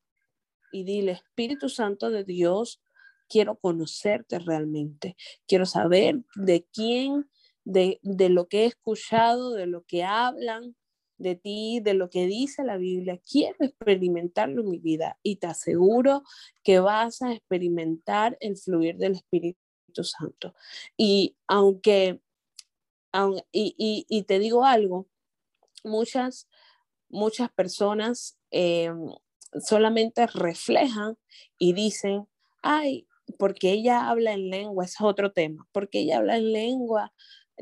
y 0.77 0.85
dile, 0.85 1.12
Espíritu 1.12 1.69
Santo 1.69 2.11
de 2.11 2.25
Dios, 2.25 2.83
quiero 3.29 3.57
conocerte 3.57 4.39
realmente, 4.39 5.17
quiero 5.49 5.67
saber 5.67 6.23
de 6.35 6.67
quién, 6.73 7.31
de, 7.65 7.99
de 8.03 8.29
lo 8.29 8.47
que 8.47 8.65
he 8.65 8.67
escuchado, 8.67 9.53
de 9.53 9.67
lo 9.67 9.83
que 9.85 10.05
hablan, 10.05 10.77
de 11.19 11.35
ti, 11.35 11.81
de 11.83 11.95
lo 11.95 12.11
que 12.11 12.27
dice 12.27 12.62
la 12.62 12.77
Biblia. 12.77 13.19
Quiero 13.19 13.57
experimentarlo 13.61 14.62
en 14.62 14.71
mi 14.71 14.79
vida 14.79 15.19
y 15.23 15.37
te 15.37 15.47
aseguro 15.47 16.23
que 16.62 16.79
vas 16.81 17.23
a 17.23 17.33
experimentar 17.33 18.37
el 18.41 18.57
fluir 18.57 18.97
del 18.97 19.12
Espíritu 19.12 20.05
Santo. 20.05 20.55
Y 20.97 21.37
aunque, 21.47 22.21
y, 23.51 24.25
te 24.29 24.39
digo 24.39 24.65
algo, 24.65 25.09
muchas, 25.85 26.49
muchas 27.09 27.51
personas 27.51 28.39
eh, 28.51 28.93
solamente 29.61 30.27
reflejan 30.27 31.16
y 31.59 31.73
dicen, 31.73 32.29
ay, 32.62 33.07
porque 33.38 33.73
ella 33.73 34.09
habla 34.09 34.33
en 34.33 34.51
lengua, 34.51 34.85
es 34.85 35.01
otro 35.01 35.33
tema, 35.33 35.69
porque 35.73 36.01
ella 36.01 36.19
habla 36.19 36.37
en 36.37 36.53
lengua, 36.53 37.12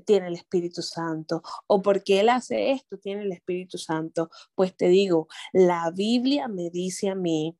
tiene 0.06 0.28
el 0.28 0.34
Espíritu 0.34 0.82
Santo. 0.82 1.42
O 1.66 1.82
porque 1.82 2.20
Él 2.20 2.28
hace 2.28 2.72
esto, 2.72 2.98
tiene 2.98 3.22
el 3.22 3.32
Espíritu 3.32 3.78
Santo. 3.78 4.30
Pues 4.54 4.76
te 4.76 4.88
digo, 4.88 5.28
la 5.52 5.90
Biblia 5.90 6.48
me 6.48 6.70
dice 6.70 7.08
a 7.08 7.14
mí 7.14 7.56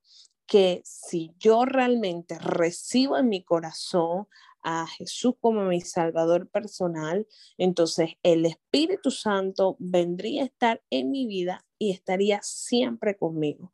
que 0.47 0.83
si 0.85 1.33
yo 1.39 1.65
realmente 1.65 2.39
recibo 2.39 3.17
en 3.17 3.29
mi 3.29 3.43
corazón 3.43 4.27
a 4.63 4.87
Jesús 4.87 5.35
como 5.41 5.65
mi 5.65 5.81
Salvador 5.83 6.49
personal, 6.49 7.27
entonces 7.59 8.13
el 8.23 8.47
Espíritu 8.47 9.11
Santo 9.11 9.77
vendría 9.79 10.43
a 10.43 10.47
estar 10.47 10.83
en 10.91 11.11
mi 11.11 11.27
vida 11.27 11.67
y 11.79 11.93
estaría 11.93 12.41
siempre 12.43 13.17
conmigo. 13.17 13.73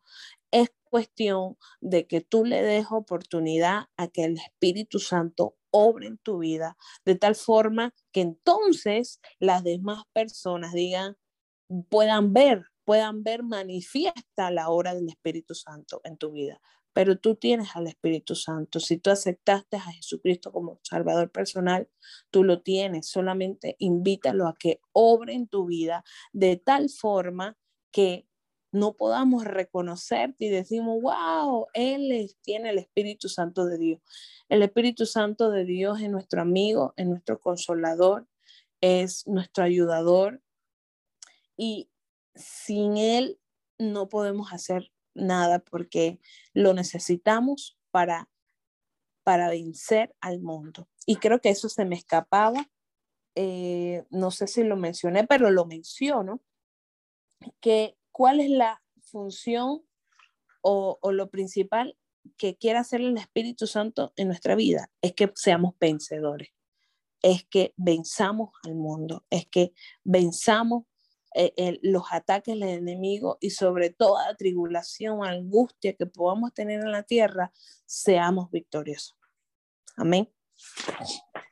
Es 0.51 0.71
cuestión 0.85 1.57
de 1.81 2.07
que 2.07 2.21
tú 2.21 2.45
le 2.45 2.63
des 2.63 2.87
oportunidad 2.91 3.85
a 3.97 4.09
que 4.09 4.25
el 4.25 4.37
Espíritu 4.37 4.99
Santo 4.99 5.57
obre 5.71 6.09
en 6.09 6.19
tu 6.19 6.39
vida, 6.39 6.77
de 7.05 7.15
tal 7.15 7.37
forma 7.37 7.95
que 8.13 8.21
entonces 8.23 9.21
las 9.39 9.63
demás 9.63 10.05
personas 10.13 10.73
digan, 10.73 11.17
puedan 11.89 12.33
ver, 12.33 12.65
puedan 12.85 13.23
ver 13.23 13.43
manifiesta 13.45 14.51
la 14.51 14.69
obra 14.69 14.95
del 14.95 15.09
Espíritu 15.09 15.55
Santo 15.55 16.01
en 16.05 16.17
tu 16.17 16.33
vida. 16.33 16.61
Pero 16.93 17.19
tú 17.19 17.37
tienes 17.37 17.77
al 17.77 17.87
Espíritu 17.87 18.35
Santo. 18.35 18.81
Si 18.81 18.99
tú 18.99 19.11
aceptaste 19.11 19.77
a 19.77 19.93
Jesucristo 19.93 20.51
como 20.51 20.81
Salvador 20.83 21.31
personal, 21.31 21.89
tú 22.31 22.43
lo 22.43 22.63
tienes. 22.63 23.09
Solamente 23.09 23.77
invítalo 23.79 24.49
a 24.49 24.57
que 24.59 24.81
obre 24.93 25.35
en 25.35 25.47
tu 25.47 25.67
vida 25.67 26.03
de 26.33 26.57
tal 26.57 26.91
forma 26.91 27.57
que 27.93 28.27
no 28.73 28.95
podamos 28.95 29.45
reconocerte 29.45 30.47
y 30.47 30.49
decimos, 30.49 31.01
wow, 31.03 31.67
Él 31.75 32.31
tiene 32.43 32.71
el 32.71 32.79
Espíritu 32.79 33.29
Santo 33.29 33.65
de 33.67 33.79
Dios. 33.79 34.01
El 34.49 34.63
Espíritu 34.63 35.07
Santo 35.07 35.51
de 35.51 35.65
Dios 35.65 36.01
es 36.01 36.11
nuestro 36.11 36.43
amigo, 36.43 36.95
es 36.97 37.07
nuestro 37.07 37.41
consolador, 37.41 38.29
es 38.81 39.27
nuestro 39.27 39.65
ayudador 39.65 40.41
y 41.57 41.91
sin 42.35 42.97
Él 42.97 43.39
no 43.79 44.09
podemos 44.09 44.53
hacer 44.53 44.93
nada 45.15 45.59
porque 45.59 46.21
lo 46.55 46.73
necesitamos 46.75 47.79
para, 47.91 48.29
para 49.25 49.51
vencer 49.51 50.15
al 50.21 50.41
mundo. 50.41 50.89
Y 51.07 51.17
creo 51.17 51.41
que 51.41 51.51
eso 51.51 51.69
se 51.69 51.85
me 51.85 51.97
escapaba. 51.97 52.71
Eh, 53.35 54.05
no 54.11 54.31
sé 54.31 54.47
si 54.47 54.63
lo 54.63 54.77
mencioné, 54.77 55.27
pero 55.27 55.51
lo 55.51 55.67
menciono, 55.67 56.41
que 57.61 57.97
cuál 58.21 58.41
es 58.41 58.51
la 58.51 58.83
función 59.01 59.81
o, 60.61 60.99
lo 61.11 61.31
principal 61.31 61.97
que 62.37 62.59
quiere 62.59 62.79
hacer 62.79 63.01
el 63.01 63.17
Espíritu 63.17 63.67
Santo 63.67 64.13
en 64.15 64.29
nuestra 64.29 64.55
vida, 64.57 64.91
es 65.01 65.15
que 65.15 65.33
seamos 65.35 65.73
vencedores, 65.81 66.51
es 67.23 67.45
que 67.45 67.73
venzamos 67.79 68.51
al 68.65 68.75
mundo, 68.75 69.25
es 69.31 69.47
que 69.47 69.73
venzamos 70.05 70.85
eh, 71.35 71.79
los 71.81 72.13
ataques 72.13 72.61
del 72.61 72.69
enemigo 72.69 73.39
y 73.41 73.53
sobre 73.53 73.89
toda 73.89 74.37
tribulación, 74.37 75.25
angustia 75.25 75.95
que 75.95 76.05
podamos 76.05 76.53
tener 76.53 76.81
en 76.81 76.93
la 76.93 77.05
tierra, 77.05 77.55
seamos 77.87 78.51
victoriosos. 78.51 79.17
Amén. 79.97 80.31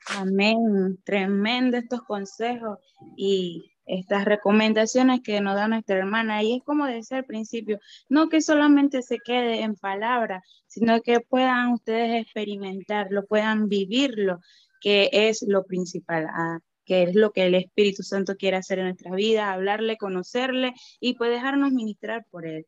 Amén. 0.09 0.99
Tremendo 1.03 1.77
estos 1.77 2.03
consejos 2.03 2.77
y 3.17 3.71
estas 3.89 4.25
recomendaciones 4.25 5.21
que 5.21 5.41
nos 5.41 5.55
da 5.55 5.67
nuestra 5.67 5.97
hermana. 5.97 6.43
Y 6.43 6.57
es 6.57 6.63
como 6.63 6.85
decía 6.85 7.17
al 7.17 7.25
principio, 7.25 7.79
no 8.07 8.29
que 8.29 8.41
solamente 8.41 9.01
se 9.01 9.17
quede 9.19 9.61
en 9.61 9.75
palabras, 9.75 10.43
sino 10.67 11.01
que 11.01 11.19
puedan 11.19 11.73
ustedes 11.73 12.21
experimentarlo, 12.21 13.25
puedan 13.25 13.67
vivirlo, 13.67 14.39
que 14.81 15.09
es 15.11 15.43
lo 15.47 15.65
principal, 15.65 16.27
ah, 16.29 16.59
que 16.85 17.03
es 17.03 17.15
lo 17.15 17.31
que 17.31 17.47
el 17.47 17.55
Espíritu 17.55 18.03
Santo 18.03 18.35
quiere 18.35 18.57
hacer 18.57 18.79
en 18.79 18.85
nuestra 18.85 19.15
vida, 19.15 19.51
hablarle, 19.51 19.97
conocerle 19.97 20.73
y 20.99 21.15
pues 21.15 21.31
dejarnos 21.31 21.71
ministrar 21.71 22.25
por 22.29 22.45
él. 22.45 22.65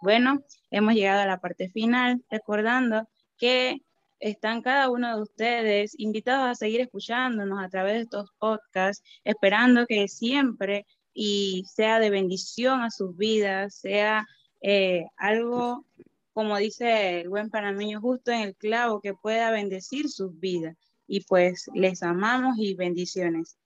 Bueno, 0.00 0.42
hemos 0.70 0.94
llegado 0.94 1.20
a 1.20 1.26
la 1.26 1.38
parte 1.38 1.68
final, 1.70 2.24
recordando 2.30 3.08
que 3.38 3.82
están 4.22 4.62
cada 4.62 4.88
uno 4.88 5.16
de 5.16 5.22
ustedes 5.22 5.98
invitados 5.98 6.46
a 6.48 6.54
seguir 6.54 6.80
escuchándonos 6.80 7.62
a 7.62 7.68
través 7.68 7.94
de 7.94 8.00
estos 8.02 8.30
podcasts, 8.38 9.02
esperando 9.24 9.84
que 9.86 10.06
siempre 10.06 10.86
y 11.12 11.64
sea 11.66 11.98
de 11.98 12.10
bendición 12.10 12.82
a 12.82 12.90
sus 12.90 13.16
vidas, 13.16 13.74
sea 13.74 14.24
eh, 14.62 15.06
algo, 15.16 15.84
como 16.32 16.56
dice 16.56 17.20
el 17.22 17.30
buen 17.30 17.50
panameño, 17.50 18.00
justo 18.00 18.30
en 18.30 18.42
el 18.42 18.54
clavo, 18.54 19.00
que 19.00 19.12
pueda 19.12 19.50
bendecir 19.50 20.08
sus 20.08 20.38
vidas. 20.38 20.76
Y 21.08 21.24
pues 21.24 21.68
les 21.74 22.02
amamos 22.04 22.54
y 22.58 22.74
bendiciones. 22.74 23.58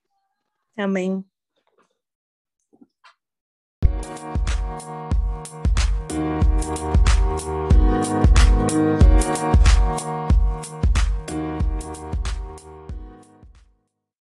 Amén. 0.75 1.23